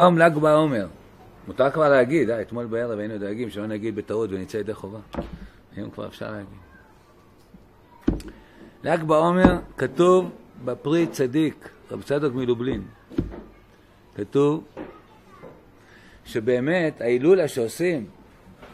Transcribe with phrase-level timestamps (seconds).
[0.00, 0.86] היום ל"ג בעומר.
[1.46, 4.98] מותר כבר להגיד, אה, אתמול בערב היינו דואגים שלא נגיד בטעות ונצא ידי חובה.
[5.76, 6.58] היום כבר אפשר להגיד.
[8.84, 10.30] ל"ג בעומר כתוב
[10.64, 12.82] בפרי צדיק, רב צדוק מלובלין.
[14.14, 14.64] כתוב
[16.24, 18.06] שבאמת ההילולה שעושים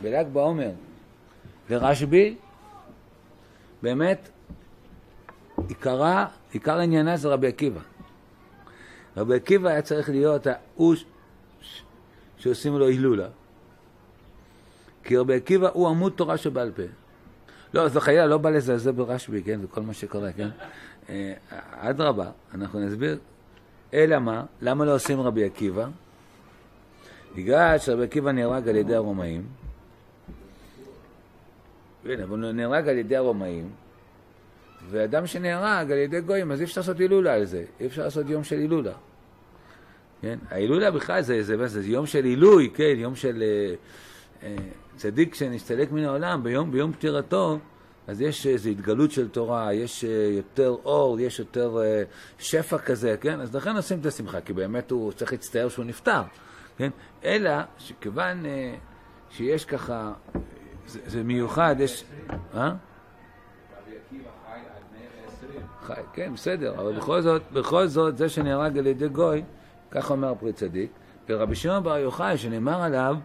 [0.03, 0.71] בל"ג בעומר
[1.71, 2.37] לרשב"י,
[3.83, 4.29] באמת
[5.69, 7.81] עיקרה, עיקר עניינה זה רבי עקיבא.
[9.17, 10.95] רבי עקיבא היה צריך להיות ההוא
[12.45, 13.29] שעושים לו הילולה.
[15.05, 16.83] כי רבי עקיבא הוא עמוד תורה שבעל פה.
[17.75, 19.61] לא, זה חיילה לא בא לזלזל ברשב"י, כן?
[19.61, 20.49] זה כל מה שקורה, כן?
[21.71, 23.19] אדרבה, אנחנו נסביר.
[23.95, 24.45] אלא מה?
[24.61, 25.87] למה לא עושים רבי עקיבא?
[27.37, 29.47] בגלל שרבי עקיבא נהרג על ידי הרומאים.
[32.05, 33.71] אבל הוא נהרג על ידי הרומאים,
[34.91, 37.65] ואדם שנהרג על ידי גויים, אז אי אפשר לעשות הילולה על זה.
[37.81, 38.93] אי אפשר לעשות יום של הילולה.
[40.25, 40.39] כן?
[40.51, 42.95] ההילולה בכלל זה, זה, זה, זה יום של עילוי, כן?
[42.97, 43.75] יום של אה,
[44.43, 44.57] אה,
[44.97, 47.59] צדיק שנסתלק מן העולם, ביום, ביום פטירתו,
[48.07, 52.03] אז יש איזו התגלות של תורה, יש אה, יותר אור, יש יותר אה,
[52.39, 53.41] שפע כזה, כן?
[53.41, 56.23] אז לכן עושים את השמחה, כי באמת הוא צריך להצטער שהוא נפטר,
[56.77, 56.91] כן?
[57.25, 58.75] אלא שכיוון אה,
[59.31, 60.13] שיש ככה,
[60.87, 62.05] זה, זה מיוחד, יש...
[62.55, 62.75] אה?
[65.83, 69.43] חי, כן, בסדר, אבל בכל זאת, בכל זאת, זה שנהרג על ידי גוי,
[69.95, 70.91] כך אומר פרי צדיק,
[71.29, 73.17] ורבי שמעון בר יוחאי, שנאמר עליו,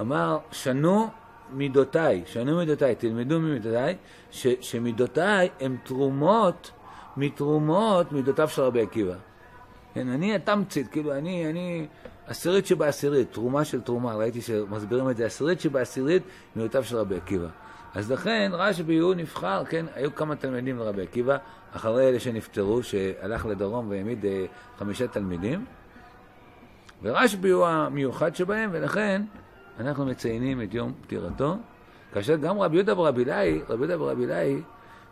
[0.00, 1.08] אמר, שנו
[1.52, 3.96] מידותיי, שנו מידותיי, תלמדו ממידותיי,
[4.30, 6.70] ש, שמידותיי הן תרומות
[7.16, 9.14] מתרומות מידותיו של רבי עקיבא.
[9.94, 11.86] כן, אני התמצית, כאילו, אני, אני
[12.26, 16.22] עשירית שבעשירית, תרומה של תרומה, ראיתי שמסבירים את זה, עשירית שבעשירית
[16.56, 17.48] מידותיו של רבי עקיבא.
[17.94, 21.36] אז לכן רשב"י הוא נבחר, כן, היו כמה תלמידים לרבי עקיבא,
[21.72, 24.44] אחרי אלה שנפטרו, שהלך לדרום והעמיד אה,
[24.78, 25.64] חמישה תלמידים,
[27.04, 29.22] ורשב"י הוא המיוחד שבהם, ולכן
[29.80, 31.56] אנחנו מציינים את יום פטירתו,
[32.12, 34.60] כאשר גם רבי יהודה ורבי אילאי, רבי יהודה ורבי אילאי,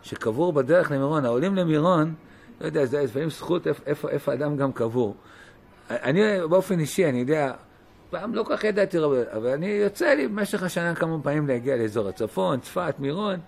[0.01, 2.13] שקבור בדרך למירון, העולים למירון,
[2.61, 5.15] לא יודע, זה לפעמים זכות איפה, איפה, איפה אדם גם קבור.
[5.89, 7.53] אני באופן אישי, אני יודע,
[8.09, 11.75] פעם לא כל כך ידעתי רבי, אבל אני יוצא לי במשך השנה כמה פעמים להגיע
[11.75, 13.39] לאזור הצפון, צפת, מירון.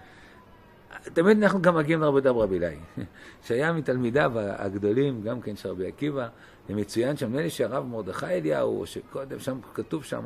[1.14, 2.75] תמיד אנחנו גם מגיעים לרבי יהודה ורבי אילאי,
[3.46, 6.28] שהיה מתלמידיו הגדולים, גם כן של רבי עקיבא,
[6.70, 10.26] ומצוין שם, נדמה לי שהרב מרדכי אליהו, שקודם שם כתוב שם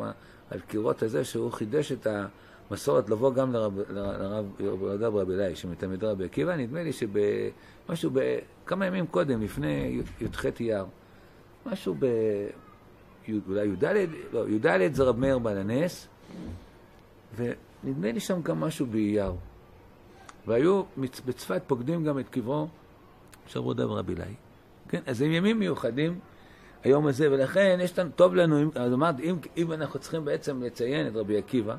[0.50, 2.08] על קירות הזה, שהוא חידש את
[2.72, 8.12] המסורת לבוא גם לרב יהודה ורבי אילאי, שמתלמידי רבי עקיבא, נדמה לי שמשהו,
[8.66, 10.86] כמה ימים קודם, לפני י"ח אייר,
[11.66, 12.06] משהו ב...
[13.48, 13.84] אולי י"ד,
[14.32, 16.08] לא, י"ד זה רב מאיר בעל הנס,
[17.36, 19.34] ונדמה לי שם גם משהו באייר.
[20.48, 22.68] והיו בצפת פוקדים גם את קברו
[23.48, 24.49] של רודה ורבי אילאי.
[24.90, 26.20] כן, אז הם ימים מיוחדים,
[26.84, 31.08] היום הזה, ולכן יש לנו, טוב לנו, אז אמרתי, אם, אם אנחנו צריכים בעצם לציין
[31.08, 31.76] את רבי עקיבא,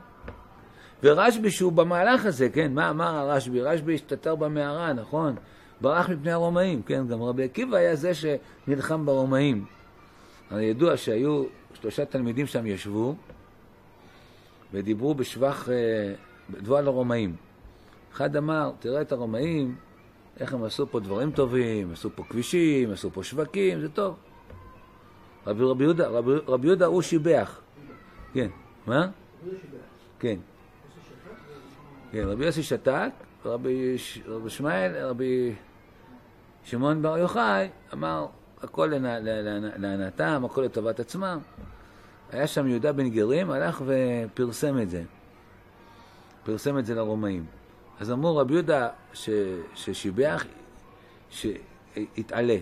[1.03, 3.61] ורשב"י שהוא במהלך הזה, כן, מה אמר הרשב"י?
[3.61, 5.35] רשב"י השתתר במערה, נכון?
[5.81, 9.65] ברח מפני הרומאים, כן, גם רבי עקיבא היה זה שנלחם ברומאים.
[10.51, 11.45] הרי ידוע שהיו
[11.75, 13.15] שלושה תלמידים שם ישבו
[14.73, 15.69] ודיברו בשבח,
[16.51, 17.37] דבו על הרומאים.
[18.13, 19.77] אחד אמר, תראה את הרומאים,
[20.41, 24.17] איך הם עשו פה דברים טובים, עשו פה כבישים, עשו פה שווקים, זה טוב.
[25.47, 27.61] רבי, רבי יהודה, רבי, רבי יהודה הוא שיבח.
[28.33, 28.49] כן,
[28.87, 29.09] מה?
[30.19, 30.37] כן.
[32.13, 33.11] כן, רבי יוסי שתק,
[33.45, 33.97] רבי,
[34.27, 35.55] רבי שמעאל, רבי
[36.65, 38.27] שמעון בר יוחאי אמר,
[38.63, 38.93] הכל
[39.77, 41.39] להנאתם, הכל לטובת עצמם.
[42.31, 45.03] היה שם יהודה בן גרים, הלך ופרסם את זה.
[46.45, 47.60] פרסם את זה לרומאים.
[48.01, 49.31] אז אמרו רבי יהודה ש,
[49.75, 50.45] ששיבח,
[51.31, 52.57] שהתעלה.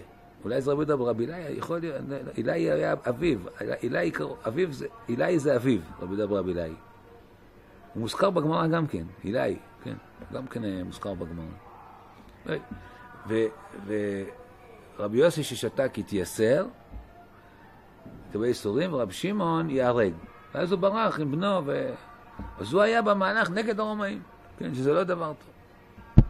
[0.45, 1.95] אולי זה רבי יהודה ברבי אילאי, יכול להיות,
[2.37, 3.39] אילאי היה אביו,
[3.83, 4.13] אילאי,
[4.49, 6.73] אביו זה, אילאי זה אביו, רבי יהודה ברבי אילאי.
[7.95, 9.95] הוא מוזכר בגמרא גם כן, אילאי, כן,
[10.33, 11.45] גם כן מוזכר בגמרא.
[14.99, 16.67] ורבי יוסי ששתק התייסר,
[18.33, 20.13] קבל ייסורים, ורבי שמעון ייהרג.
[20.55, 21.95] ואז הוא ברח עם בנו, ו...
[22.59, 24.23] אז הוא היה במהלך נגד הרומאים.
[24.59, 26.25] כן, שזה לא דבר טוב.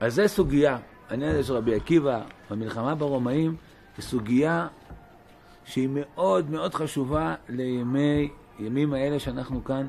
[0.00, 0.78] אז זה סוגיה,
[1.08, 3.56] העניין הזה של רבי עקיבא, המלחמה ברומאים,
[3.96, 4.68] זו סוגיה
[5.64, 9.86] שהיא מאוד מאוד חשובה לימי, ימים האלה שאנחנו כאן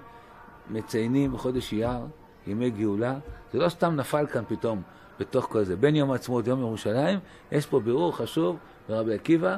[0.69, 1.99] מציינים בחודש אייר,
[2.47, 3.15] ימי גאולה.
[3.53, 4.81] זה לא סתם נפל כאן פתאום
[5.19, 5.75] בתוך כל זה.
[5.75, 7.19] בין יום העצמאות ליום ירושלים,
[7.51, 8.57] יש פה בירור חשוב
[8.89, 9.57] לרבי עקיבא,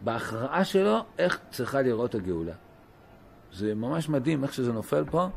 [0.00, 2.52] בהכרעה שלו, איך צריכה לראות הגאולה.
[3.52, 5.28] זה ממש מדהים איך שזה נופל פה.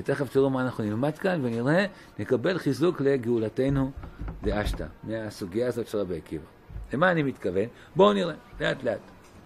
[0.00, 1.86] ותכף תראו מה אנחנו נלמד כאן ונראה,
[2.18, 3.90] נקבל חיזוק לגאולתנו
[4.42, 6.44] דאשתא, מהסוגיה הזאת של רבי עקיבא.
[6.92, 7.64] למה אני מתכוון?
[7.96, 8.98] בואו נראה, לאט לאט.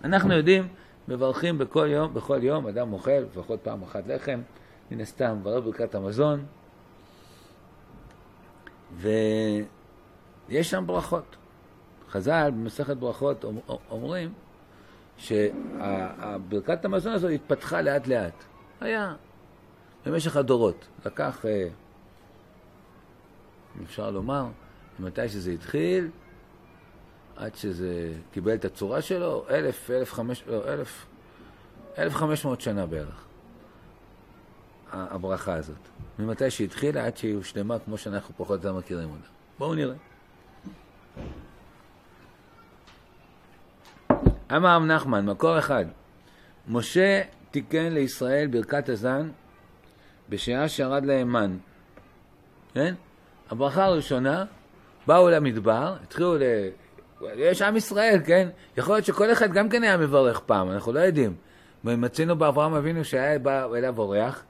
[0.04, 0.68] אנחנו יודעים,
[1.08, 4.40] מברכים בכל יום, בכל יום, אדם אוכל לפחות פעם אחת לחם,
[4.90, 6.44] מן הסתם, מברר ברכת המזון,
[8.96, 11.36] ויש שם ברכות.
[12.10, 13.44] חז"ל במסכת ברכות
[13.90, 14.32] אומרים
[15.18, 18.44] שברכת המזון הזאת התפתחה לאט לאט.
[18.80, 19.14] היה
[20.06, 20.86] במשך הדורות.
[21.06, 21.68] לקח, אה,
[23.84, 24.46] אפשר לומר,
[24.98, 26.10] מתי שזה התחיל,
[27.36, 31.06] עד שזה קיבל את הצורה שלו, אלף, אלף חמש, לא, אלף,
[31.98, 33.24] אלף חמש מאות שנה בערך,
[34.92, 35.88] הברכה הזאת.
[36.18, 39.28] ממתי שהתחילה עד שהיא הושלמה כמו שאנחנו פחות או יותר מכירים אותה.
[39.58, 39.94] בואו נראה.
[44.56, 45.84] אמר רב נחמן, מקור אחד,
[46.68, 49.30] משה תיקן לישראל ברכת הזן
[50.28, 51.56] בשעה שירד להם מן.
[52.74, 52.94] כן?
[53.50, 54.44] הברכה הראשונה,
[55.06, 56.42] באו למדבר, התחילו ל...
[57.36, 58.48] יש עם ישראל, כן?
[58.76, 61.34] יכול להיות שכל אחד גם כן היה מברך פעם, אנחנו לא יודעים.
[61.84, 64.42] מצינו באברהם אבינו שהיה בא אליו אורח,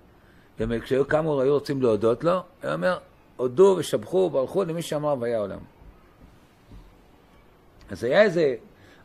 [0.59, 2.99] וכשהיו קמו היו רוצים להודות לו, הוא אומר,
[3.37, 5.59] הודו ושבחו וברכו למי שאמר והיה עולם.
[7.91, 8.55] אז היה איזה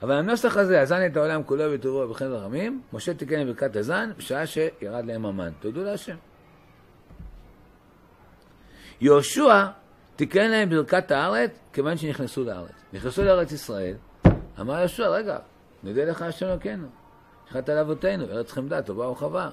[0.01, 4.45] אבל הנוסח הזה, הזן את העולם כולו בטובו ובחן ורמים, משה תיקן לברכת הזן בשעה
[4.45, 5.51] שירד להם המן.
[5.59, 6.15] תודו להשם.
[9.01, 9.65] יהושע
[10.15, 12.71] תיקן להם ברכת הארץ כיוון שנכנסו לארץ.
[12.93, 13.95] נכנסו לארץ ישראל,
[14.59, 15.37] אמר יהושע, רגע,
[15.83, 16.87] נדע לך השם אלוקינו,
[17.49, 19.49] שחט על אבותינו, ארץ חמדה, טובה וחווה.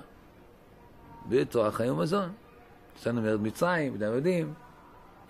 [1.28, 2.32] בתורה חיים ומזון.
[2.96, 4.54] יצאנו מארץ מצרים, בדם יודעים,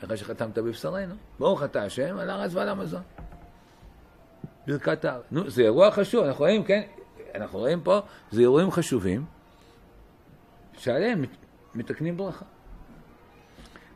[0.04, 1.14] אחרי שחתמת בבשרנו.
[1.38, 3.02] ברוך אתה השם על הארץ ועל המזון.
[4.66, 5.24] ברכת הארץ.
[5.30, 6.82] נו, זה אירוע חשוב, אנחנו רואים, כן,
[7.34, 9.24] אנחנו רואים פה, זה אירועים חשובים,
[10.78, 11.24] שעליהם
[11.74, 12.44] מתקנים ברכה.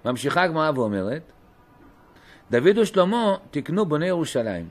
[0.04, 1.22] ממשיכה הגמרא ואומרת,
[2.50, 4.68] דוד ושלמה תיקנו בוני ירושלים.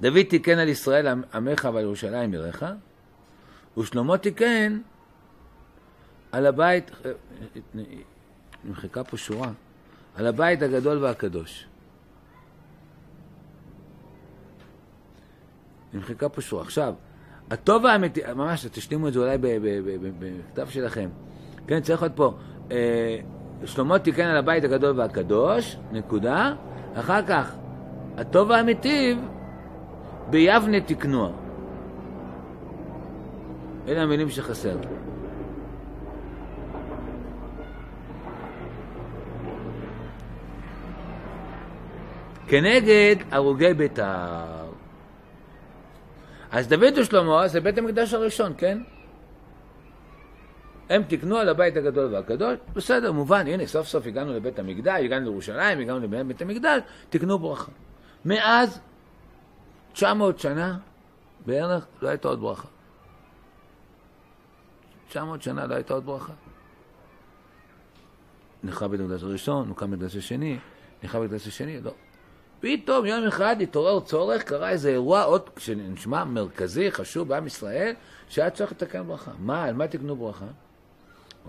[0.00, 2.62] דוד תיקן על ישראל עמך ועל ירושלים עירך,
[3.78, 4.78] ושלמה תיקן
[6.32, 6.90] על הבית,
[8.64, 9.50] נמחקה פה שורה,
[10.14, 11.66] על הבית הגדול והקדוש.
[15.92, 16.62] נמחקה פה שורה.
[16.62, 16.94] עכשיו,
[17.50, 21.08] הטוב האמיתי, ממש, תשלימו את זה אולי בכתב שלכם.
[21.66, 22.34] כן, צריך להיות פה,
[22.70, 23.18] אה,
[23.64, 26.52] שלמה תיקן על הבית הגדול והקדוש, נקודה.
[26.94, 27.54] אחר כך,
[28.16, 29.16] הטוב האמיתי,
[30.30, 31.30] ביבנה תקנוע.
[33.88, 34.76] אלה המילים שחסר.
[42.46, 44.68] כנגד הרוגי ביתר.
[46.50, 48.78] אז דוד ושלמה זה בית המקדש הראשון, כן?
[50.88, 55.24] הם תיקנו על הבית הגדול והקדוש, בסדר, מובן, הנה, סוף סוף הגענו לבית המקדש, הגענו
[55.24, 57.72] לירושלים, הגענו לבית המקדש, תיקנו ברכה.
[58.24, 58.80] מאז
[59.92, 60.78] 900 שנה
[61.46, 62.68] בערך לא הייתה עוד ברכה.
[65.08, 66.32] 900 שנה לא הייתה עוד ברכה.
[68.64, 70.58] נחרב בית המקדש הראשון, הוקם בית המקדש השני,
[71.02, 71.92] נחרב בית המקדש השני, לא.
[72.60, 77.94] פתאום יום אחד התעורר צורך, קרה איזה אירוע עוד שנשמע מרכזי, חשוב בעם ישראל,
[78.28, 79.30] שהיה צריך לתקן ברכה.
[79.38, 80.46] מה, על מה תקנו ברכה?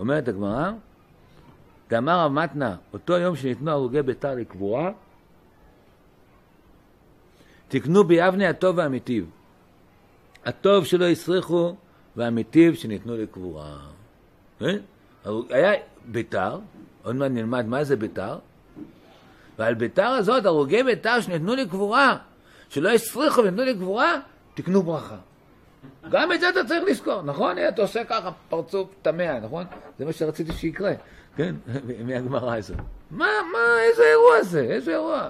[0.00, 0.72] אומרת הגמרא,
[1.90, 4.90] דאמר רב מתנה, אותו יום שניתנו הרוגי ביתר לקבורה,
[7.68, 9.30] תקנו ביבנה הטוב והמיטיב.
[10.44, 11.74] הטוב שלא הסריחו
[12.16, 13.78] והמיטיב שניתנו לקבורה.
[14.58, 14.78] כן?
[15.50, 15.72] היה
[16.06, 16.58] ביתר,
[17.02, 18.38] עוד מעט נלמד מה זה ביתר,
[19.58, 22.16] ועל ביתר הזאת, הרוגי ביתר שניתנו לקבורה,
[22.68, 24.14] שלא הסריחו ונתנו לקבורה,
[24.54, 25.16] תקנו ברכה.
[26.10, 27.56] גם את זה אתה צריך לזכור, נכון?
[27.68, 29.64] אתה עושה ככה פרצוף טמא, נכון?
[29.98, 30.92] זה מה שרציתי שיקרה,
[31.36, 31.54] כן?
[32.06, 32.76] מהגמרא הזאת.
[33.10, 34.60] מה, מה, איזה אירוע זה?
[34.60, 35.28] איזה אירוע?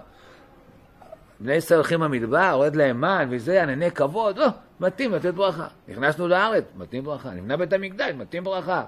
[1.40, 4.46] בני ישראל הולכים במדבר, יורד להם מן וזה, ענני כבוד, לא,
[4.80, 5.68] מתאים לתת ברכה.
[5.88, 7.30] נכנסנו לארץ, מתאים ברכה.
[7.30, 8.84] נבנה בית המקדש, מתאים ברכה.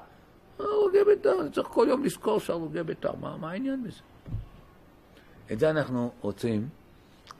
[0.59, 4.00] הרוגי ביתר, אני צריך כל יום לזכור שהרוגי ביתר, מה, מה העניין בזה?
[5.52, 6.69] את זה אנחנו רוצים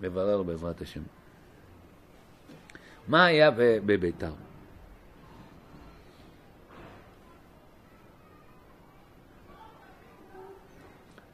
[0.01, 1.01] לברר בעזרת השם.
[3.09, 4.33] מה היה בביתר?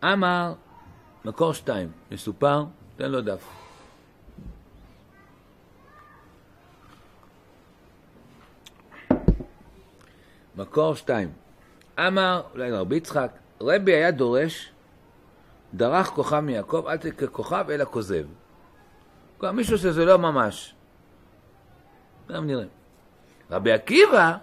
[0.04, 0.54] אמר,
[1.24, 2.64] מקור שתיים, מסופר,
[2.96, 3.44] תן לו דף.
[10.56, 11.32] מקור שתיים.
[11.98, 14.72] אמר, אולי לרבי יצחק, רבי היה דורש
[15.74, 18.24] דרך כוכב מיעקב, אל תקרא כוכב אלא כוזב.
[19.38, 20.74] כלומר, מישהו שזה לא ממש.
[22.32, 22.64] גם נראה.
[23.50, 24.36] רבי עקיבא,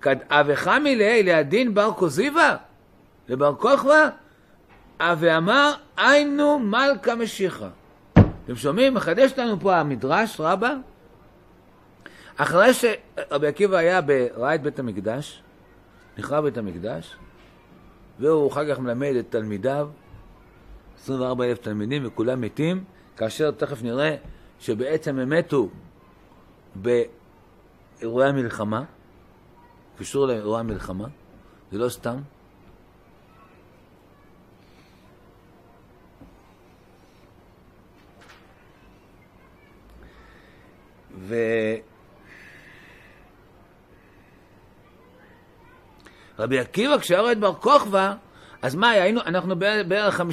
[0.00, 2.56] כד אבך מלאה לידין בר כוזיבה,
[3.28, 4.08] לבר כוכבא,
[5.00, 7.68] ואמר היינו מלכה משיחה.
[8.44, 8.94] אתם שומעים?
[8.94, 10.74] מחדש לנו פה המדרש רבה,
[12.36, 14.00] אחרי שרבי עקיבא היה,
[14.36, 15.42] ראה את בית המקדש,
[16.18, 17.16] נחרב בית המקדש,
[18.18, 19.88] והוא אחר כך מלמד את תלמידיו,
[20.98, 22.84] 24 אלף תלמידים וכולם מתים,
[23.16, 24.16] כאשר תכף נראה
[24.60, 25.68] שבעצם הם מתו
[26.74, 28.84] באירועי המלחמה,
[29.98, 31.06] קשור לאירועי המלחמה,
[31.72, 32.16] זה לא סתם.
[41.18, 41.34] ו...
[46.38, 48.14] רבי עקיבא, כשהיה רואה את בר כוכבא,
[48.62, 50.24] אז מה, היינו, אנחנו בערך- בערך 50-60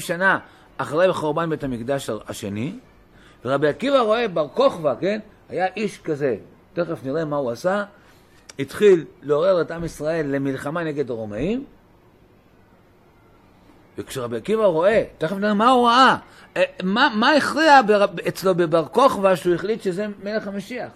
[0.00, 0.38] שנה
[0.76, 2.78] אחרי חורבן בית המקדש השני,
[3.44, 5.20] ורבי עקיבא רואה בר כוכבא, כן?
[5.48, 6.36] היה איש כזה,
[6.72, 7.84] תכף נראה מה הוא עשה,
[8.58, 11.64] התחיל לעורר את עם ישראל למלחמה נגד הרומאים,
[13.98, 16.16] וכשרבי עקיבא רואה, תכף נראה מה הוא ראה,
[16.56, 17.80] אה, מה, מה הכריע
[18.28, 20.92] אצלו בבר כוכבא שהוא החליט שזה מלך המשיח?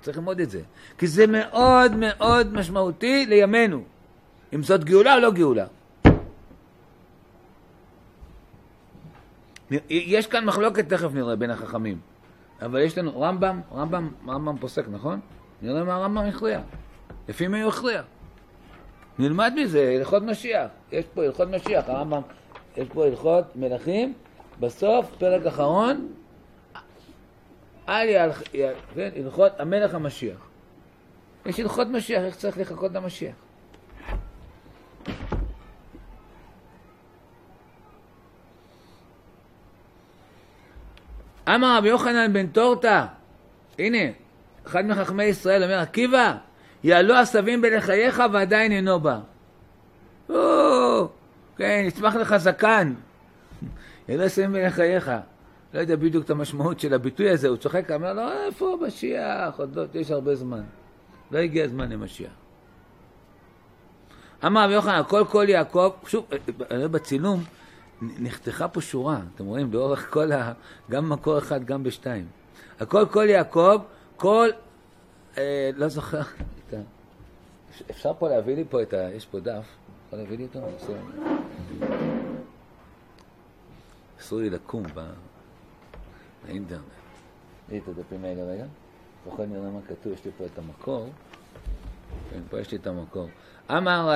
[0.00, 0.60] צריך ללמוד את זה.
[0.98, 3.82] כי זה מאוד מאוד משמעותי לימינו.
[4.52, 5.66] אם זאת גאולה או לא גאולה.
[9.90, 11.98] יש כאן מחלוקת, תכף נראה, בין החכמים.
[12.62, 15.20] אבל יש לנו רמב"ם, רמב"ם, רמב"ם פוסק, נכון?
[15.62, 16.60] נראה מה הרמב"ם הכריע.
[17.28, 18.02] לפי מי הוא הכריע.
[19.18, 20.70] נלמד מזה, הלכות משיח.
[20.92, 22.22] יש פה הלכות משיח, הרמב"ם,
[22.76, 24.14] יש פה הלכות מלכים,
[24.60, 26.08] בסוף, פרק אחרון,
[27.88, 28.42] אל יהלך,
[28.94, 29.10] כן,
[29.58, 30.48] המלך המשיח.
[31.46, 33.34] יש הלכות משיח, איך צריך לחכות למשיח.
[41.54, 43.06] אמר רבי יוחנן בן טורטה,
[43.78, 43.98] הנה,
[44.66, 46.34] אחד מחכמי ישראל אומר, עקיבא,
[46.84, 49.18] יעלו עשבים בלחייך ועדיין אינו בא.
[50.28, 51.08] או,
[51.56, 52.94] כן, יצמח לך זקן.
[54.08, 55.10] יעלו עשבים בלחייך.
[55.74, 59.58] לא יודע בדיוק את המשמעות של הביטוי הזה, הוא צוחק, אומר לו, איפה משיח?
[59.58, 60.62] עוד לא, יש הרבה זמן.
[61.30, 62.30] לא הגיע הזמן למשיח.
[64.46, 66.26] אמר רבי יוחנן, הכל כל יעקב, שוב,
[66.70, 67.44] בצילום
[68.02, 70.52] נחתכה פה שורה, אתם רואים, לאורך כל ה...
[70.90, 72.26] גם מקור אחד, גם בשתיים.
[72.80, 73.78] הכל כל יעקב,
[74.16, 74.48] כל...
[75.38, 76.22] אה, לא זוכר.
[77.90, 79.10] אפשר פה להביא לי פה את ה...
[79.14, 79.66] יש פה דף,
[80.06, 80.60] יכול להביא לי אותו?
[84.20, 85.10] אסור לי לקום ב...
[86.46, 86.82] באינטרנט.
[87.66, 88.64] תראי את הדפים האלה רגע.
[89.24, 91.08] זוכר נראה מה כתוב, יש לי פה את המקור.
[92.30, 93.28] כן, פה יש לי את המקור.
[93.70, 94.10] אמר,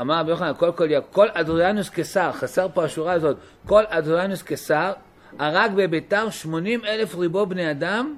[0.00, 3.36] אמר רבי יוחנן, כל כל כל אדריאנוס קיסר, חסר פה השורה הזאת,
[3.66, 4.92] כל אדריאנוס קיסר
[5.38, 8.16] הרג בביתר 80 אלף ריבו בני אדם,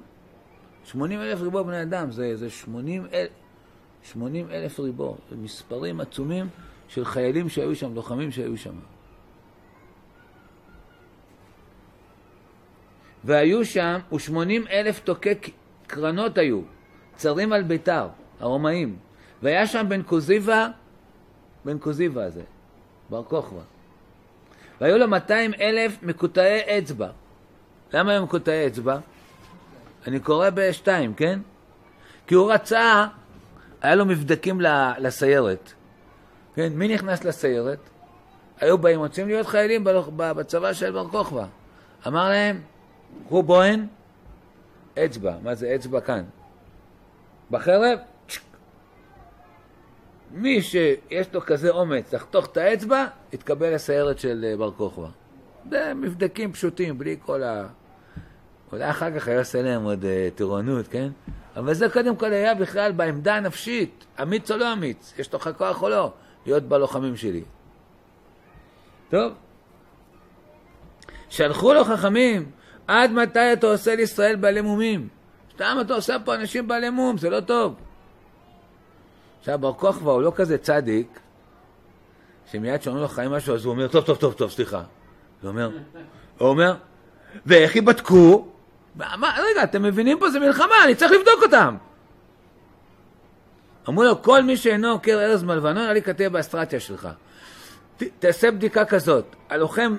[0.83, 3.29] 80 אלף ריבו בני אדם, זה, זה 80 אלף,
[4.03, 6.47] 80 אלף ריבו, זה מספרים עצומים
[6.87, 8.75] של חיילים שהיו שם, לוחמים שהיו שם.
[13.23, 15.33] והיו שם, ושמונים אלף תוקי
[15.87, 16.61] קרנות היו,
[17.15, 18.07] צרים על ביתר,
[18.39, 18.97] הרומאים.
[19.43, 20.67] והיה שם בן קוזיבה,
[21.65, 22.41] בן קוזיבה הזה,
[23.09, 23.61] בר כוכבא.
[24.81, 27.09] והיו לו 200 אלף מקוטעי אצבע.
[27.93, 28.97] למה הם מקוטעי אצבע?
[30.07, 31.39] אני קורא בשתיים, כן?
[32.27, 33.05] כי הוא רצה,
[33.81, 34.61] היה לו מבדקים
[34.99, 35.73] לסיירת.
[36.55, 37.79] כן, מי נכנס לסיירת?
[38.59, 39.83] היו באים, רוצים להיות חיילים
[40.17, 41.45] בצבא של בר כוכבא.
[42.07, 42.61] אמר להם,
[43.25, 43.87] קחו בוהן,
[44.99, 45.35] אצבע.
[45.43, 46.23] מה זה אצבע כאן?
[47.51, 47.99] בחרב,
[50.31, 55.07] מי שיש לו כזה אומץ לחתוך את האצבע, יתקבל לסיירת של בר כוכבא.
[55.69, 57.67] זה מבדקים פשוטים, בלי כל ה...
[58.71, 61.09] אולי אחר כך היה עושה להם עוד uh, טירונות, כן?
[61.55, 65.83] אבל זה קודם כל היה בכלל בעמדה הנפשית, אמיץ או לא אמיץ, יש לך כוח
[65.83, 66.11] או לא,
[66.45, 67.43] להיות בלוחמים שלי.
[69.09, 69.33] טוב.
[71.29, 72.51] שלחו לו חכמים,
[72.87, 75.07] עד מתי אתה עושה לישראל בעלי מומים?
[75.53, 77.75] סתם אתה עושה פה אנשים בעלי מום, זה לא טוב.
[79.45, 81.19] עכשיו, בר כוכבא הוא לא כזה צדיק,
[82.51, 84.83] שמיד שאומרים לו חיים משהו, אז הוא אומר, טוב, טוב, טוב, טוב, סליחה.
[85.41, 85.69] הוא אומר,
[86.37, 86.75] הוא אומר,
[87.45, 88.47] ואיך יבדקו?
[88.95, 91.77] מה, רגע, אתם מבינים פה, זה מלחמה, אני צריך לבדוק אותם.
[93.89, 97.09] אמרו לו, כל מי שאינו עוקר ארז מלבנון, אל ייכתב באסטרטיה שלך.
[97.97, 99.95] ת, תעשה בדיקה כזאת, הלוחם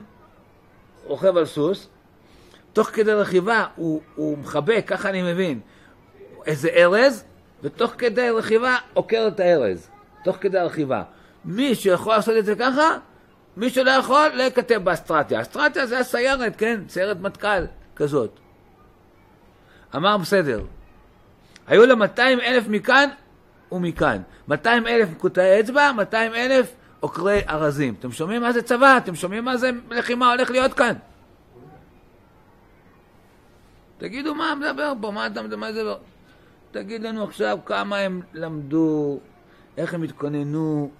[1.04, 1.88] רוכב על סוס,
[2.72, 5.60] תוך כדי רכיבה הוא, הוא מחבק, ככה אני מבין,
[6.46, 7.24] איזה ארז,
[7.66, 9.88] ותוך כדי רכיבה עוקר את הארז,
[10.25, 11.02] תוך כדי הרכיבה.
[11.44, 12.99] מי שיכול לעשות את זה ככה,
[13.56, 15.40] מי שלא יכול, לא יכתב באסטרטיה.
[15.40, 16.80] אסטרטיה זה הסיירת, כן?
[16.88, 17.64] סיירת מטכ"ל
[17.96, 18.30] כזאת.
[19.96, 20.64] אמר בסדר.
[21.66, 23.08] היו לו 200 אלף מכאן
[23.73, 24.23] ומכאן.
[24.49, 27.94] 200 אלף קוטעי אצבע, 200 אלף עוקרי ארזים.
[28.00, 28.96] אתם שומעים מה זה צבא?
[28.96, 30.92] אתם שומעים מה זה לחימה הולך להיות כאן?
[33.99, 35.96] תגידו מה מדבר פה, מה אתה מדבר?
[36.76, 36.83] זה...
[36.83, 39.18] תגיד לנו עכשיו כמה הם למדו,
[39.76, 40.90] איך הם התכוננו.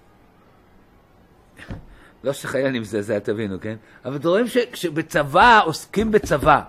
[2.23, 3.75] לא שחייל אני מזעזע, תבינו, כן?
[4.05, 6.61] אבל אתם רואים שבצבא עוסקים בצבא.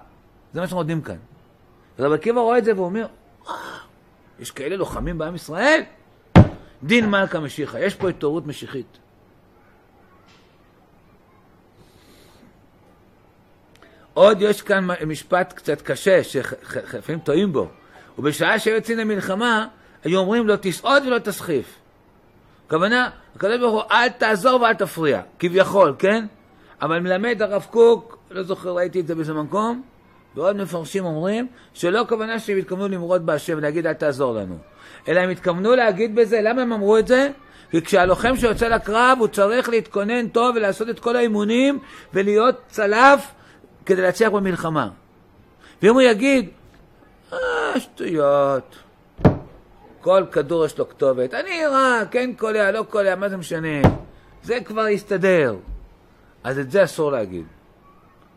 [0.52, 1.16] זה מה שאנחנו יודעים כאן.
[1.98, 3.06] רבי עקיבא רואה את זה ואומר,
[4.38, 5.82] יש כאלה לוחמים בעם ישראל?
[6.82, 8.98] דין מלכה משיחה, יש פה התעוררות משיחית.
[14.14, 17.68] עוד יש כאן משפט קצת קשה, שלפעמים טועים בו.
[18.18, 19.66] ובשעה שיוצאים למלחמה,
[20.04, 21.78] היו אומרים לו, תסעוד ולא תסחיף.
[22.66, 26.26] הכוונה, הקדוש ברוך הוא, אל תעזור ואל תפריע, כביכול, כן?
[26.82, 29.82] אבל מלמד הרב קוק, לא זוכר, ראיתי את זה באיזה מקום,
[30.34, 34.58] ועוד מפרשים אומרים, שלא כוונה שהם התכוונו למרוד בהשם ולהגיד אל תעזור לנו,
[35.08, 37.30] אלא הם התכוונו להגיד בזה, למה הם אמרו את זה?
[37.70, 41.78] כי כשהלוחם שיוצא לקרב הוא צריך להתכונן טוב ולעשות את כל האימונים
[42.14, 43.32] ולהיות צלף
[43.86, 44.88] כדי להצליח במלחמה.
[45.82, 46.48] ואם הוא יגיד,
[47.32, 48.76] אה, שטויות,
[50.00, 53.88] כל כדור יש לו כתובת, אני רק, כן קולע, לא קולע, מה זה משנה?
[54.42, 55.56] זה כבר יסתדר.
[56.44, 57.46] אז את זה אסור להגיד.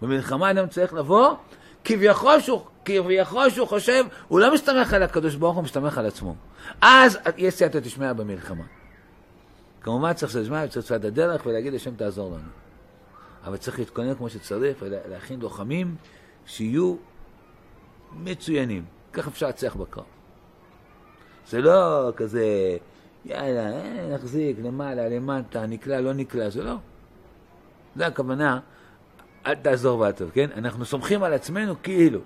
[0.02, 1.36] במלחמה אדם צריך לבוא,
[1.84, 6.36] כביכול שהוא, כביכול שהוא חושב, הוא לא מסתמך על הקדוש ברוך הוא, מסתמך על עצמו.
[6.82, 8.64] אז יש סייעתא דשמיא במלחמה.
[9.82, 12.50] כמובן צריך שזמן, צריך צד הדרך ולהגיד השם תעזור לנו.
[13.46, 15.96] אבל צריך להתכונן כמו שצריך ולהכין לוחמים
[16.46, 16.96] שיהיו
[18.16, 18.86] מצוינים.
[19.14, 20.04] כך אפשר להצליח בקרב.
[21.48, 22.46] זה לא כזה,
[23.26, 26.76] יאללה, אה, נחזיק למעלה, למטה, נקלע, לא נקלע, זה לא.
[27.96, 28.60] זה הכוונה,
[29.46, 30.50] אל תעזור ואל טוב, כן?
[30.56, 32.20] אנחנו סומכים על עצמנו כאילו.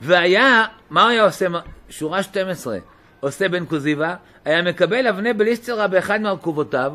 [0.00, 1.46] והיה, מה הוא היה עושה?
[1.88, 2.78] שורה 12,
[3.20, 6.92] עושה בן כוזיבה, היה מקבל אבני בליסטרה באחד מארכובותיו,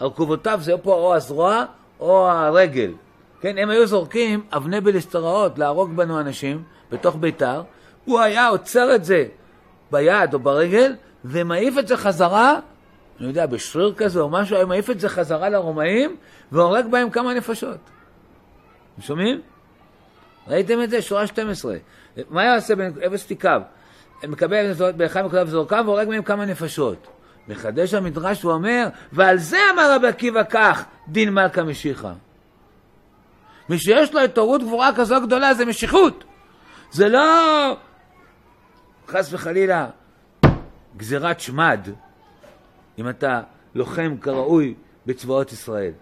[0.00, 1.64] ארכובותיו זה פה או הזרוע
[2.00, 2.92] או הרגל,
[3.40, 7.62] כן, הם היו זורקים אבני בליסטראות להרוג בנו אנשים בתוך ביתר,
[8.04, 9.24] הוא היה עוצר את זה
[9.90, 10.94] ביד או ברגל
[11.24, 12.58] ומעיף את זה חזרה,
[13.20, 16.16] אני יודע, בשריר כזה או משהו, היה מעיף את זה חזרה לרומאים
[16.52, 17.78] והורג בהם כמה נפשות.
[18.94, 19.40] אתם שומעים?
[20.48, 21.02] ראיתם את זה?
[21.02, 21.76] שורה 12.
[22.30, 23.62] מה יעשה בין אפס תיקיו?
[24.28, 27.06] מקבל באחד מקודיו זורקיו והורג מהם כמה נפשות.
[27.48, 32.12] מחדש המדרש ואומר, ועל זה אמר רבי עקיבא כך, דין מלכה משיחה.
[33.68, 36.24] מי שיש לו התעוררות גבורה כזו גדולה זה משיחות.
[36.90, 37.76] זה לא,
[39.08, 39.88] חס וחלילה,
[40.96, 41.88] גזירת שמד,
[42.98, 43.40] אם אתה
[43.74, 44.74] לוחם כראוי
[45.06, 45.92] בצבאות ישראל.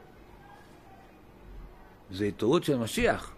[2.11, 3.33] זה התעוררות של משיח,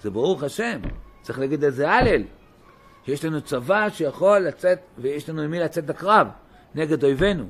[0.00, 0.80] זה ברוך השם,
[1.22, 2.22] צריך להגיד על זה הלל.
[3.06, 6.28] שיש לנו צבא שיכול לצאת, ויש לנו עם מי לצאת לקרב
[6.74, 7.44] נגד אויבינו.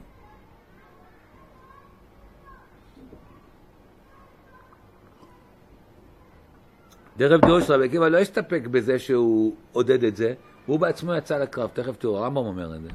[7.17, 10.35] דרך דירוש רבי עקיבא לא הסתפק בזה שהוא עודד את זה,
[10.67, 12.89] הוא בעצמו יצא לקרב, תכף תראו, הרמב"ם אומר את זה.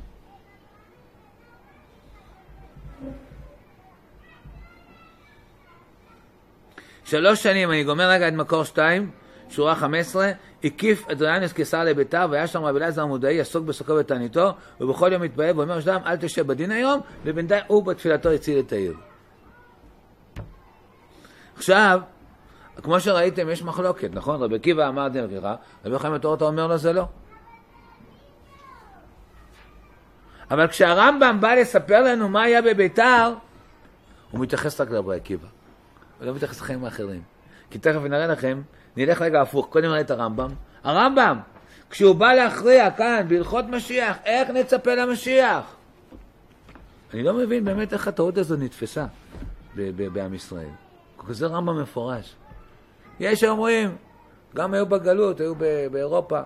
[7.06, 9.12] שלוש שנים, אני גומר רגע את מקור שתיים,
[9.50, 10.32] שורה חמש עשרה,
[10.63, 15.60] הקיף אדריאנוס קיסר לביתר, והיה שם רבי אלעזר המודעי, יסוק בסוכו בתעניתו, ובכל יום מתפעל
[15.60, 18.93] ואומר שלם, אל תשב בדין היום, ובינתיים הוא בתפילתו הציל את העיר.
[21.58, 22.00] עכשיו,
[22.84, 24.43] כמו שראיתם, יש מחלוקת, נכון?
[24.43, 25.24] רבי עקיבא אמר דין
[25.86, 27.06] רבי חיים התורתא אומר לו זה לא.
[30.52, 33.34] אבל כשהרמב"ם בא לספר לנו מה היה בביתר,
[34.32, 35.48] הוא מתייחס רק לרבי עקיבא.
[36.20, 37.22] הוא לא מתייחס לחיים האחרים.
[37.70, 38.62] כי תכף נראה לכם
[38.98, 40.50] נלך רגע הפוך, קודם נראה את הרמב"ם.
[40.84, 41.40] הרמב"ם,
[41.90, 45.76] כשהוא בא להכריע כאן בהלכות משיח, איך נצפה למשיח?
[47.14, 49.06] אני לא מבין באמת איך הטעות הזו נתפסה
[50.14, 50.70] בעם ישראל.
[51.28, 52.36] כזה רמב"ם מפורש.
[53.20, 53.96] יש שאומרים,
[54.56, 55.54] גם היו בגלות, היו
[55.92, 56.40] באירופה,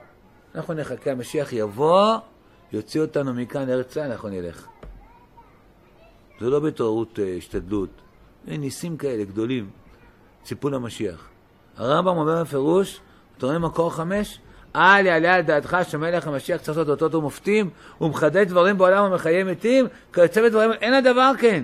[0.55, 2.17] אנחנו נחכה, המשיח יבוא,
[2.71, 4.67] יוציא אותנו מכאן ישראל, אנחנו נלך.
[6.39, 7.89] זה לא בתעוררות אה, השתדלות,
[8.47, 9.69] זה ניסים כאלה גדולים,
[10.43, 11.30] ציפו למשיח.
[11.81, 12.99] הרמב"ם אומר בפירוש,
[13.41, 14.39] רואה מקור חמש?
[14.75, 17.69] אל יעלה על דעתך שמלך המשיח צריך לעשות אותות ומופתים,
[18.01, 21.63] ומחדד דברים בעולם המחיי מתים, כיוצא בדברים, אין הדבר כן.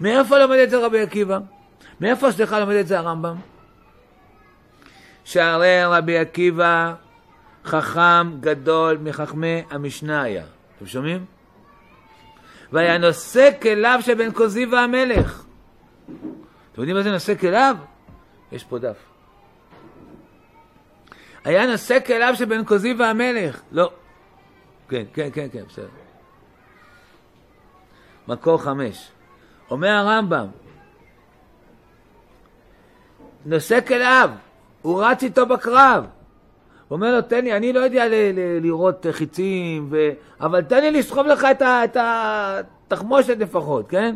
[0.00, 1.38] מאיפה לומד את זה רבי עקיבא?
[2.00, 3.36] מאיפה, סליחה, לומד את זה הרמב"ם?
[5.24, 6.94] שהרי רבי עקיבא
[7.64, 10.44] חכם גדול מחכמי המשנה היה.
[10.76, 11.24] אתם שומעים?
[12.72, 15.44] והיה נושא כליו של בן כוזיבא המלך.
[16.72, 17.76] אתם יודעים מה זה נושא כליו?
[18.52, 18.96] יש פה דף.
[21.44, 23.60] היה נושא כליו של בן כוזי והמלך.
[23.72, 23.90] לא.
[24.88, 25.88] כן, כן, כן, כן, בסדר.
[28.28, 29.10] מקור חמש.
[29.70, 30.46] אומר הרמב"ם,
[33.46, 34.30] נוסק אליו,
[34.82, 36.04] הוא רץ איתו בקרב.
[36.88, 40.08] הוא אומר לו, תן לי, אני לא יודע ל- ל- לראות חיצים, ו...
[40.40, 44.14] אבל תן לי לסחוב לך את, ה- את התחמושת לפחות, כן?